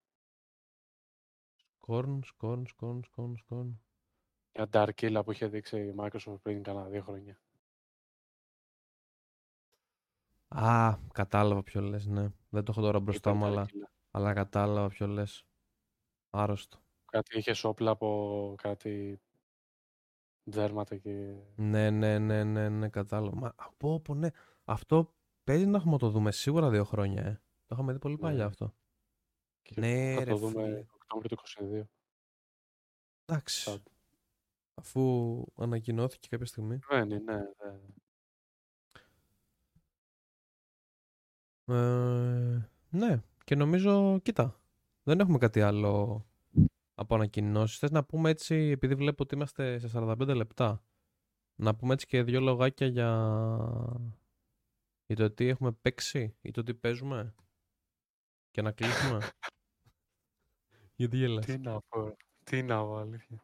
[1.56, 3.82] Σκόρν, σκόρν, σκόρν, σκόρν, σκόρν.
[4.56, 7.42] Μια Dark Killa που είχε δείξει η Microsoft πριν κάνα δύο χρόνια.
[10.48, 12.30] Α, κατάλαβα ποιο λες, ναι.
[12.50, 13.90] Δεν το έχω τώρα μπροστά μου, Ήταν αλλά, Dark Killa.
[14.12, 15.46] αλλά κατάλαβα ποιο λες.
[16.30, 16.80] Άρρωστο.
[17.06, 19.22] Κάτι είχε σόπλα από κάτι
[20.52, 21.34] δέρματα και...
[21.56, 23.36] Ναι, ναι, ναι, ναι, ναι, κατάλαβα.
[23.36, 24.30] Μα, πω, πω, ναι.
[24.66, 27.42] Αυτό παίζει να έχουμε το δούμε σίγουρα δύο χρόνια, ε.
[27.66, 28.20] Το είχαμε δει πολύ Ναι.
[28.20, 28.74] παλιά αυτό.
[29.62, 30.86] και Ναι, θα ρε το δούμε φίλε.
[30.94, 31.84] Οκτώβριο του 22.
[33.26, 33.72] Εντάξει.
[33.72, 33.82] Sad.
[34.74, 36.80] Αφού ανακοινώθηκε κάποια στιγμή.
[36.90, 37.80] Μένει, ναι, ναι.
[41.66, 44.60] Ε, ναι, και νομίζω, κοίτα,
[45.04, 46.26] δεν έχουμε κάτι άλλο
[47.00, 47.78] από ανακοινώσεις.
[47.80, 50.84] Θες να πούμε έτσι, επειδή βλέπω ότι είμαστε σε 45 λεπτά,
[51.56, 53.10] να πούμε έτσι και δύο λογάκια για,
[55.06, 57.36] για το τι έχουμε παίξει ή το τι παίζουμε
[58.52, 59.20] και να κλείσουμε.
[60.96, 63.44] Γιατί γελάς; Τι να πω, τι να πω, αλήθεια.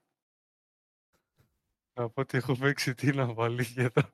[1.98, 3.92] Να πω ότι έχω παίξει τι να πω, αλήθεια.
[3.92, 4.14] τώρα.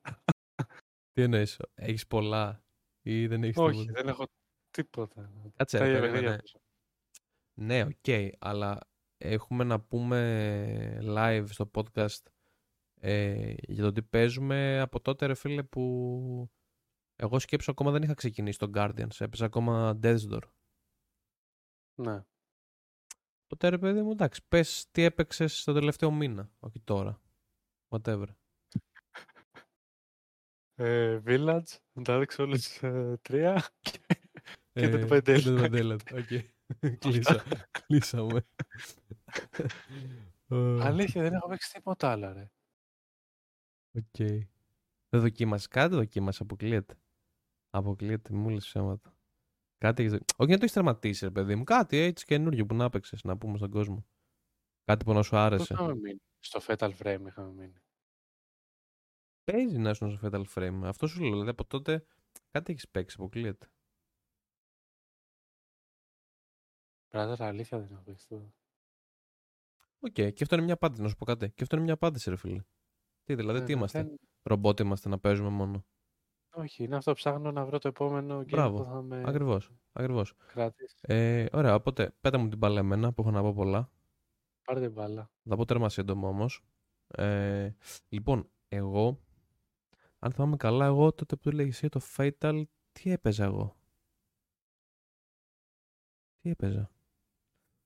[1.11, 2.63] Τι εννοείς, έχεις πολλά
[3.01, 4.25] ή δεν έχεις Όχι, τίποτα; δεν έχω
[4.71, 5.31] τίποτα.
[5.55, 6.21] Κάτσε, Τα ρε, ίδια περίμενε.
[6.21, 6.59] παιχνίδια παίζω.
[7.53, 8.79] Ναι, οκ, αλλά
[9.21, 12.21] έχουμε να πούμε live στο podcast
[12.99, 16.49] ε, για το τι παίζουμε από τότε, ρε φίλε, που
[17.15, 20.41] εγώ σκέψου ακόμα δεν είχα ξεκινήσει τον Guardians, έπαιζα ακόμα Death's Door.
[22.01, 22.23] Ναι.
[23.43, 27.21] Οπότε, ρε παιδί μου, εντάξει, πες τι έπαιξες το τελευταίο μήνα, όχι τώρα.
[27.89, 28.25] Whatever.
[30.75, 33.69] Ε, Village, να τα δείξω όλες ε, τρία.
[33.79, 33.99] Και
[34.73, 35.23] Ε, το Mandela.
[35.23, 36.43] και το Mandela, OK.
[36.99, 38.45] Κλείσα, κλείσαμε.
[40.47, 42.51] Ε, Αλήθεια, δεν έχω παίξει τίποτα άλλο, ρε.
[43.97, 44.15] Οκ.
[45.09, 46.95] Δεν δοκίμασες κάτι, δοκίμασες, αποκλείεται.
[47.69, 49.15] Αποκλείεται, μου λες ψέματα.
[49.77, 50.13] Κάτι έχεις...
[50.13, 51.63] δο- Όχι να το έχεις τερματίσει, ρε παιδί μου.
[51.63, 54.05] Κάτι έτσι καινούριο που να έπαιξες, να πούμε στον κόσμο.
[54.83, 55.73] Κάτι που να σου Πού άρεσε.
[55.73, 57.79] είχαμε μείνει; Στο Fatal Frame είχαμε μείνει.
[59.43, 60.79] Παίζει να ήσουν στο Fatal Frame.
[60.83, 61.31] Αυτό σου λέω.
[61.31, 62.05] Δηλαδή από τότε
[62.51, 63.71] κάτι έχεις παίξει, αποκλείεται.
[67.13, 68.53] Brother, αλήθεια δεν έχω παίξει
[70.01, 70.23] τίποτα.
[70.27, 71.51] Οκ, και αυτό είναι μια απάντηση, να σου πω κάτι.
[71.51, 72.61] Και αυτό είναι μια απάντηση, ρε φίλε.
[73.23, 75.85] Τι δηλαδή, Ναι, τι ναι, είμαστε; δεν- Ρομπότ είμαστε να παίζουμε μόνο.
[76.53, 77.13] Όχι, είναι αυτό.
[77.13, 78.77] Ψάχνω να βρω το επόμενο game Μπράβο.
[78.77, 79.71] που θα με Ακριβώς.
[79.91, 80.33] Ακριβώς.
[80.47, 80.95] κρατήσει.
[81.01, 83.89] Ε, ωραία, οπότε πέτα μου την μπάλα εμένα που έχω να πω πολλά.
[84.63, 85.31] Πάρε την μπάλα.
[85.49, 86.61] Θα πω τέρμα σύντομα όμως.
[87.07, 87.71] Ε,
[88.09, 89.19] λοιπόν, εγώ,
[90.19, 93.75] αν θυμάμαι καλά, εγώ τότε που έλεγες εσύ το Fatal, τι έπαιζα εγώ;
[96.41, 96.91] Τι έπαιζα;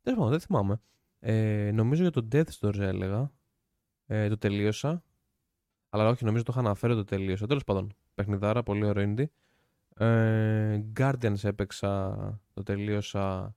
[0.01, 0.81] Δεν θυμάμαι, δεν θυμάμαι.
[1.27, 3.31] Ε, νομίζω για το Death Doors έλεγα.
[4.05, 5.03] Ε, το τελείωσα.
[5.89, 7.47] Αλλά όχι, νομίζω το είχα αναφέρει το τελείωσα.
[7.47, 9.25] Τέλος πάντων, παιχνιδάρα, πολύ ωραίο indie.
[9.95, 12.15] Ε, Guardians έπαιξα,
[12.53, 13.55] το τελείωσα.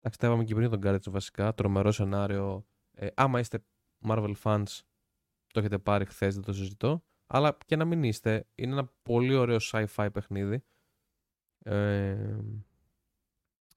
[0.00, 1.54] Εντάξει, τα είπαμε και πριν τον Guardians βασικά.
[1.54, 2.66] Τρομερό σενάριο.
[2.92, 3.64] Ε, άμα είστε
[4.06, 4.80] Marvel fans,
[5.46, 7.04] το έχετε πάρει χθες, δεν το συζητώ.
[7.26, 10.64] Αλλά και να μην είστε, είναι ένα πολύ ωραίο sci-fi παιχνίδι.
[11.58, 12.38] Ε,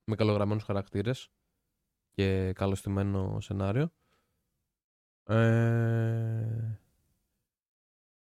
[0.04, 1.32] με καλογραμμένους χαρακτήρες
[2.18, 3.92] και καλωστημένο σενάριο.
[5.24, 6.80] Ε,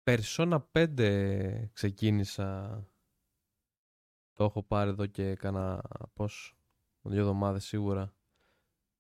[0.04, 2.84] Persona 5 ξεκίνησα.
[4.34, 5.82] Το έχω πάρει εδώ και κάνα
[6.14, 6.56] πώς,
[7.02, 8.14] δύο εβδομάδες σίγουρα.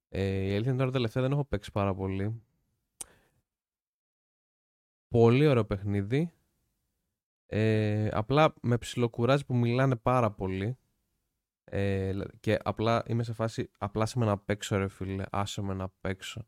[0.09, 2.41] Ε, η αλήθεια είναι τώρα τελευταία δεν έχω παίξει πάρα πολύ.
[5.07, 6.33] Πολύ ωραίο παιχνίδι.
[7.45, 10.77] Ε, απλά με ψιλοκουράζει που μιλάνε πάρα πολύ.
[11.73, 15.73] Ε, και απλά είμαι σε φάση απλά σε με να παίξω ρε φίλε, άσε με
[15.73, 16.47] να παίξω.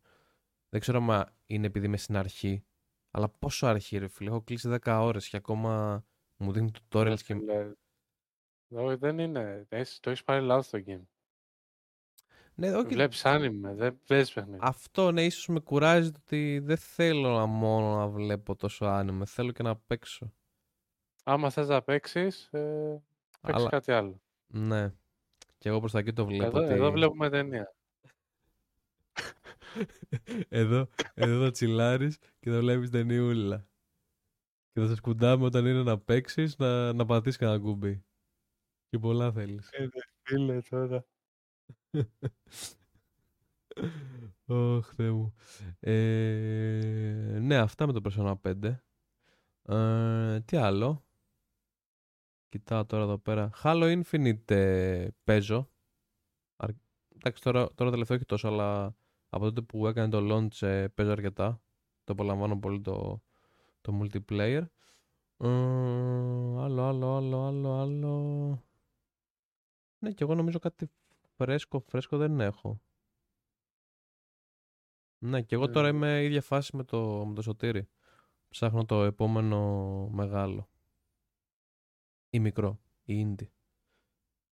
[0.70, 2.66] Δεν ξέρω αν είναι επειδή είμαι στην αρχή,
[3.12, 6.06] αλλά πόσο αρχή ρε φίλε, έχω κλείσει 10 ώρες και ακόμα
[6.38, 7.34] μου δίνει tutorials και...
[7.34, 7.72] Φίλε,
[8.70, 9.66] Όχι, δεν είναι.
[9.70, 11.02] Έχεις- Το έχεις πάρει λάθος το game.
[12.56, 14.60] Ναι, όχι, Βλέπεις άνιμε, δεν παίζει παιχνίδι.
[14.62, 19.26] αυτό ναι, ίσως με κουράζει το ότι δεν θέλω να μόνο να βλέπω τόσο άνιμε,
[19.26, 20.34] θέλω και να παίξω.
[21.24, 23.02] Άμα θες να παίξεις, ε,
[23.42, 24.22] παίξεις Αλλά- κάτι άλλο.
[24.48, 24.94] Ναι,
[25.64, 26.74] και εγώ προς τα εκεί το βλέπω Εδώ, ότι...
[26.74, 27.76] εδώ βλέπουμε ταινία.
[30.50, 33.68] εδώ, εδώ θα τσιλάρεις και θα βλέπεις ταινιούλα.
[34.72, 38.06] Και θα σε σκουντάμε όταν είναι να παίξεις, να, να πατήσεις κανένα κουμπί.
[38.90, 39.70] Και πολλά θέλεις.
[39.72, 39.88] Ε,
[40.22, 41.06] Φίλε τώρα.
[44.46, 45.34] Ωχ, Θεέ μου.
[45.80, 48.80] Ε, ναι, αυτά με το Persona 5.
[49.76, 51.06] Ε, τι άλλο;
[52.54, 53.50] Κοιτάω τώρα εδώ πέρα.
[53.64, 55.70] Halo Infinite ε, παίζω.
[56.56, 56.76] Αρ-
[57.16, 58.96] Εντάξει, τώρα, τώρα τελευταίο όχι τόσο, αλλά
[59.30, 61.62] από τότε που έκανε το launch ε, παίζω αρκετά.
[62.04, 63.22] Το απολαμβάνω πολύ το,
[63.82, 64.66] το multiplayer.
[65.38, 65.48] Ε,
[66.60, 68.64] άλλο, άλλο, άλλο, άλλο, άλλο.
[70.00, 70.90] Ναι, και εγώ νομίζω κάτι
[71.36, 72.82] φρέσκο, φρέσκο δεν έχω.
[75.18, 75.90] Ναι, και εγώ τώρα Ε.
[75.90, 77.88] είμαι ίδια φάση με το, με το Σωτήρι.
[78.50, 79.60] Ψάχνω το επόμενο
[80.12, 80.68] μεγάλο.
[82.34, 82.80] Ή μικρό.
[83.04, 83.48] Ή indie.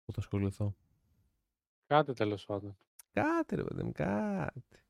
[0.04, 0.76] Που θα ασχοληθώ.
[1.86, 2.76] Κάτι τέλος πάντων.
[3.12, 4.84] Κάτι ρε παιδί μου, κάτι.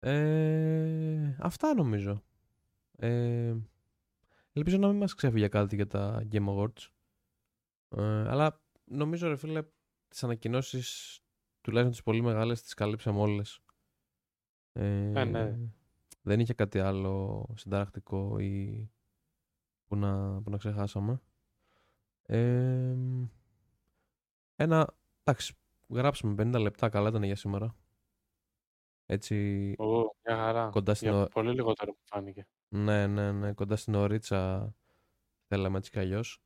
[0.00, 2.22] Ε, αυτά νομίζω.
[2.96, 3.54] Ε,
[4.52, 6.88] ελπίζω να μην μας ξέφυγε κάτι για τα Game Awards.
[7.88, 9.62] Ε, αλλά νομίζω ρε φίλε
[10.08, 11.20] τις ανακοινώσεις
[11.60, 13.60] τουλάχιστον τις πολύ μεγάλες τις καλύψαμε όλες.
[14.72, 15.58] Ε, Ε, ναι.
[16.22, 18.88] Δεν είχε κάτι άλλο συνταρακτικό ή
[19.92, 21.20] που να, που να ξεχάσαμε.
[22.22, 22.96] Ε,
[24.56, 25.54] ένα, εντάξει,
[25.88, 27.76] γράψαμε 50 λεπτά, καλά ήταν για σήμερα.
[29.06, 29.34] Έτσι,
[29.78, 29.86] Ω,
[30.26, 30.68] μια χαρά.
[30.68, 32.46] κοντά στην, Για ο- πολύ λιγότερο μου φάνηκε.
[32.68, 34.74] ναι, ναι, ναι, κοντά στην ωρίτσα
[35.48, 36.42] θέλαμε έτσι κι αλλιώς.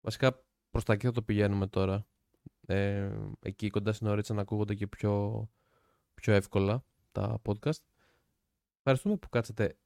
[0.00, 2.06] Βασικά προς τα εκεί θα το πηγαίνουμε τώρα.
[2.66, 5.46] Ε, εκεί κοντά στην ωρίτσα να ακούγονται και πιο,
[6.14, 7.80] πιο εύκολα τα podcast.
[8.78, 9.76] Ευχαριστούμε που κάτσατε,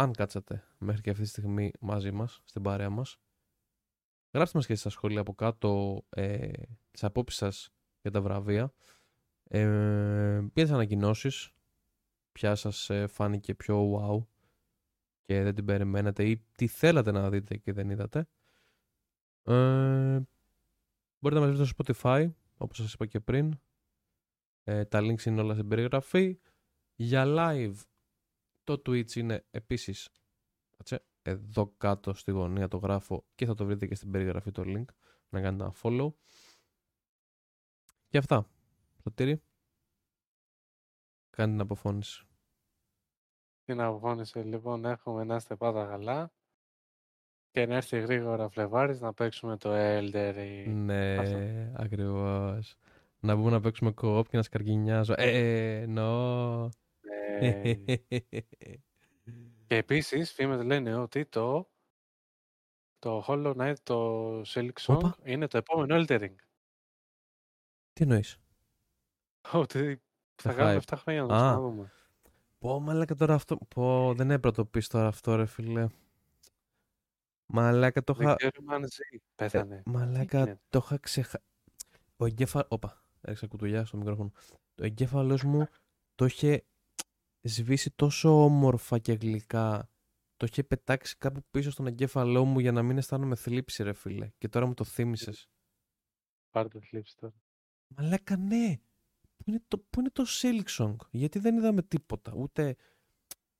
[0.00, 3.18] αν κάτσατε μέχρι και αυτή τη στιγμή μαζί μας, στην παρέα μας.
[4.32, 6.52] Γράψτε μας και στα σχόλια από κάτω ε,
[6.90, 7.72] τις απόψεις σας
[8.02, 8.72] για τα βραβεία.
[9.44, 11.50] Ε, για τις ανακοινώσεις,
[12.32, 14.26] ποια σας ε, φάνηκε πιο wow
[15.22, 18.28] και δεν την περιμένετε ή τι θέλατε να δείτε και δεν είδατε.
[19.42, 20.20] Ε,
[21.18, 23.60] μπορείτε να μας βρείτε στο Spotify, όπως σας είπα και πριν.
[24.64, 26.40] Ε, τα links είναι όλα στην περιγραφή.
[26.94, 27.74] Για live,
[28.64, 30.08] το Twitch είναι επίσης
[30.76, 34.62] κάτσε, εδώ κάτω στη γωνία το γράφω και θα το βρείτε και στην περιγραφή το
[34.66, 34.84] link
[35.28, 36.12] να κάνετε ένα follow.
[38.08, 38.46] Και αυτά.
[39.02, 39.42] Σωτήρη.
[41.30, 42.24] Κάνει την αποφώνηση.
[43.64, 46.32] Την αποφώνηση λοιπόν έχουμε να είστε πάντα καλά
[47.50, 50.66] και να έρθει γρήγορα Φλεβάρης να παίξουμε το Elder Ring.
[50.66, 51.38] Ναι, Αυτό.
[51.76, 52.76] ακριβώς.
[53.20, 55.14] Να μπούμε να παίξουμε co-op και να σκαργινιάζω.
[55.16, 56.64] Ε, νο.
[56.64, 56.68] Ε,
[59.66, 61.70] και επίσης φήμες λένε ότι το
[62.98, 65.16] το Hollow Knight, το Silk Song Όπα.
[65.24, 66.34] είναι το επόμενο Elder Ring.
[67.92, 68.36] Τι εννοείς;
[69.52, 70.02] Ότι
[70.42, 70.94] θα Το κάνουμε hype.
[70.94, 71.54] 7 χρόνια να Α.
[71.54, 71.92] το δούμε.
[72.62, 73.56] Πω, μαλάκα τώρα αυτό.
[73.74, 75.86] Πω, δεν έπρεπε να το πεις τώρα αυτό, ρε φίλε.
[77.48, 78.34] Μαλάκα το Δεν είχα.
[78.34, 79.16] ξέρουμε αν ζει.
[79.52, 79.82] Ε, Πέθανε.
[79.84, 81.44] μαλάκα γίνεται; το είχα ξεχάσει.
[82.16, 82.66] Ο εγκέφαλο.
[82.68, 84.32] Όπα, έριξα κουτουλιά στο μικρόφωνο.
[84.74, 85.66] Το εγκέφαλος μου
[86.14, 86.64] το είχε
[87.42, 89.90] σβήσει τόσο όμορφα και γλυκά.
[90.36, 94.30] Το είχε πετάξει κάπου πίσω στον εγκέφαλό μου για να μην αισθάνομαι θλίψη, ρε φίλε.
[94.38, 95.50] Και τώρα μου το θύμισες.
[96.50, 97.34] Πάρε το θλίψη τώρα.
[97.86, 98.80] Μαλάκα, ναι.
[99.36, 102.32] Πού είναι το, πού είναι το Silk Song, γιατί δεν είδαμε τίποτα.
[102.36, 102.76] Ούτε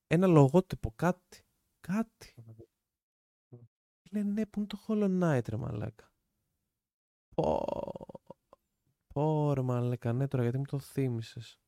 [0.07, 1.45] ένα λογότυπο, κάτι.
[1.81, 2.35] Κάτι.
[4.11, 6.13] Λέει ναι, πού είναι το Hollow Knight, ρε μαλάκα.
[7.35, 7.65] Πω.
[9.07, 11.61] Πω, ρε μαλάκα, ναι τώρα, γιατί μου το θύμισες.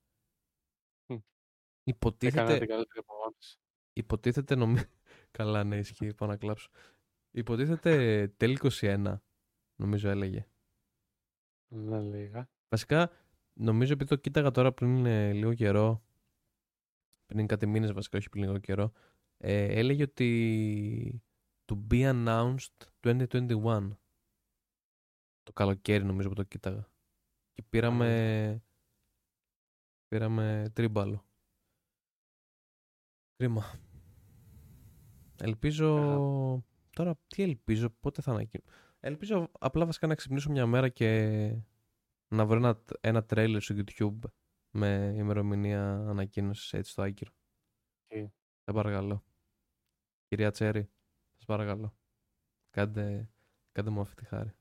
[1.84, 1.90] Μμ.
[1.90, 3.58] Υποτίθεται, Έκανα την καλύτερη απογόνηση.
[3.92, 4.84] υποτίθεται νομίζω...
[5.30, 6.70] Καλά, ναι, ισχύει, πάω να κλάψω.
[7.30, 9.18] Υποτίθεται τέλη 21,
[9.76, 10.46] νομίζω έλεγε.
[11.68, 12.48] Δεν λίγα.
[12.68, 13.10] Βασικά,
[13.52, 16.02] νομίζω επειδή το κοίταγα τώρα πριν ε, λίγο καιρό,
[17.26, 18.92] πριν κάτι μήνες βασικά, όχι πριν λίγο καιρό,
[19.36, 21.22] ε, έλεγε ότι
[21.64, 23.96] to be announced 2021.
[25.42, 26.88] Το καλοκαίρι νομίζω που το κοίταγα.
[27.52, 28.62] Και πήραμε,
[30.08, 31.24] πήραμε τρίμπαλο.
[33.42, 33.80] Κρίμα.
[35.40, 36.64] Ελπίζω...
[36.90, 38.62] Τώρα τι ελπίζω, πότε θα ανακοινώ.
[39.00, 41.08] Ελπίζω απλά βασικά να ξυπνήσω μια μέρα και
[42.28, 44.18] να βρω ένα, ένα τρέιλερ στο YouTube
[44.70, 47.30] με ημερομηνία ανακοίνωσης έτσι στο άκυρο.
[48.06, 48.20] Τι;
[48.64, 49.24] Σε παρακαλώ.
[50.28, 50.90] Κυρία Τσέρι,
[51.34, 51.96] σας παρακαλώ.
[52.70, 53.30] Κάντε,
[53.72, 54.52] κάντε μου αυτή τη χάρη.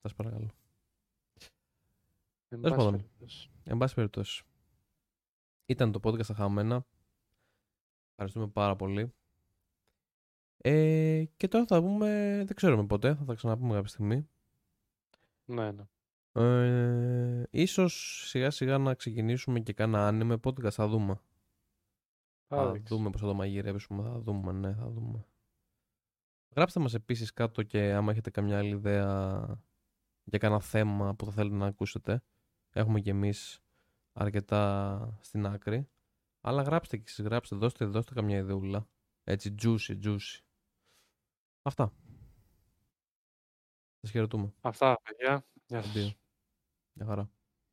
[0.00, 0.50] Σας παρακαλώ.
[2.48, 2.90] Εν Τέλος πάση
[3.64, 3.94] πάντων.
[3.94, 4.47] περιπτώσει.
[5.70, 5.92] Εν πάση περιπτώσει.
[5.92, 6.86] Ήταν το podcast στα χαμένα.
[8.10, 9.12] Ευχαριστούμε πάρα πολύ.
[10.56, 14.28] Ε, και τώρα θα πούμε, δεν ξέρουμε ποτέ, θα τα ξαναπούμε κάποια στιγμή.
[15.44, 15.84] Ναι, ναι.
[16.32, 21.20] Ε, ίσως σιγά σιγά να ξεκινήσουμε και κάνα anime podcast, θα δούμε.
[22.48, 22.96] Θα Θα δείξεις.
[22.96, 25.26] δούμε πώς θα το μαγειρέψουμε, θα δούμε, ναι, θα δούμε.
[26.56, 29.38] Γράψτε μας επίσης κάτω και άμα έχετε καμιά άλλη ιδέα
[30.24, 32.22] για κάνα θέμα που θα θέλετε να ακούσετε.
[32.70, 33.60] Έχουμε και εμείς
[34.18, 35.88] αρκετά στην άκρη.
[36.40, 38.88] Αλλά γράψτε και εσείς, γράψτε, δώστε, δώστε καμιά ιδεούλα.
[39.24, 40.40] Έτσι, juicy, juicy.
[41.62, 41.92] Αυτά.
[44.00, 44.54] Σας χαιρετούμε.
[44.60, 45.46] Αυτά, παιδιά.
[45.66, 45.92] Γεια Αντίο.
[45.92, 46.18] σας.
[46.92, 47.30] Μια χαρά.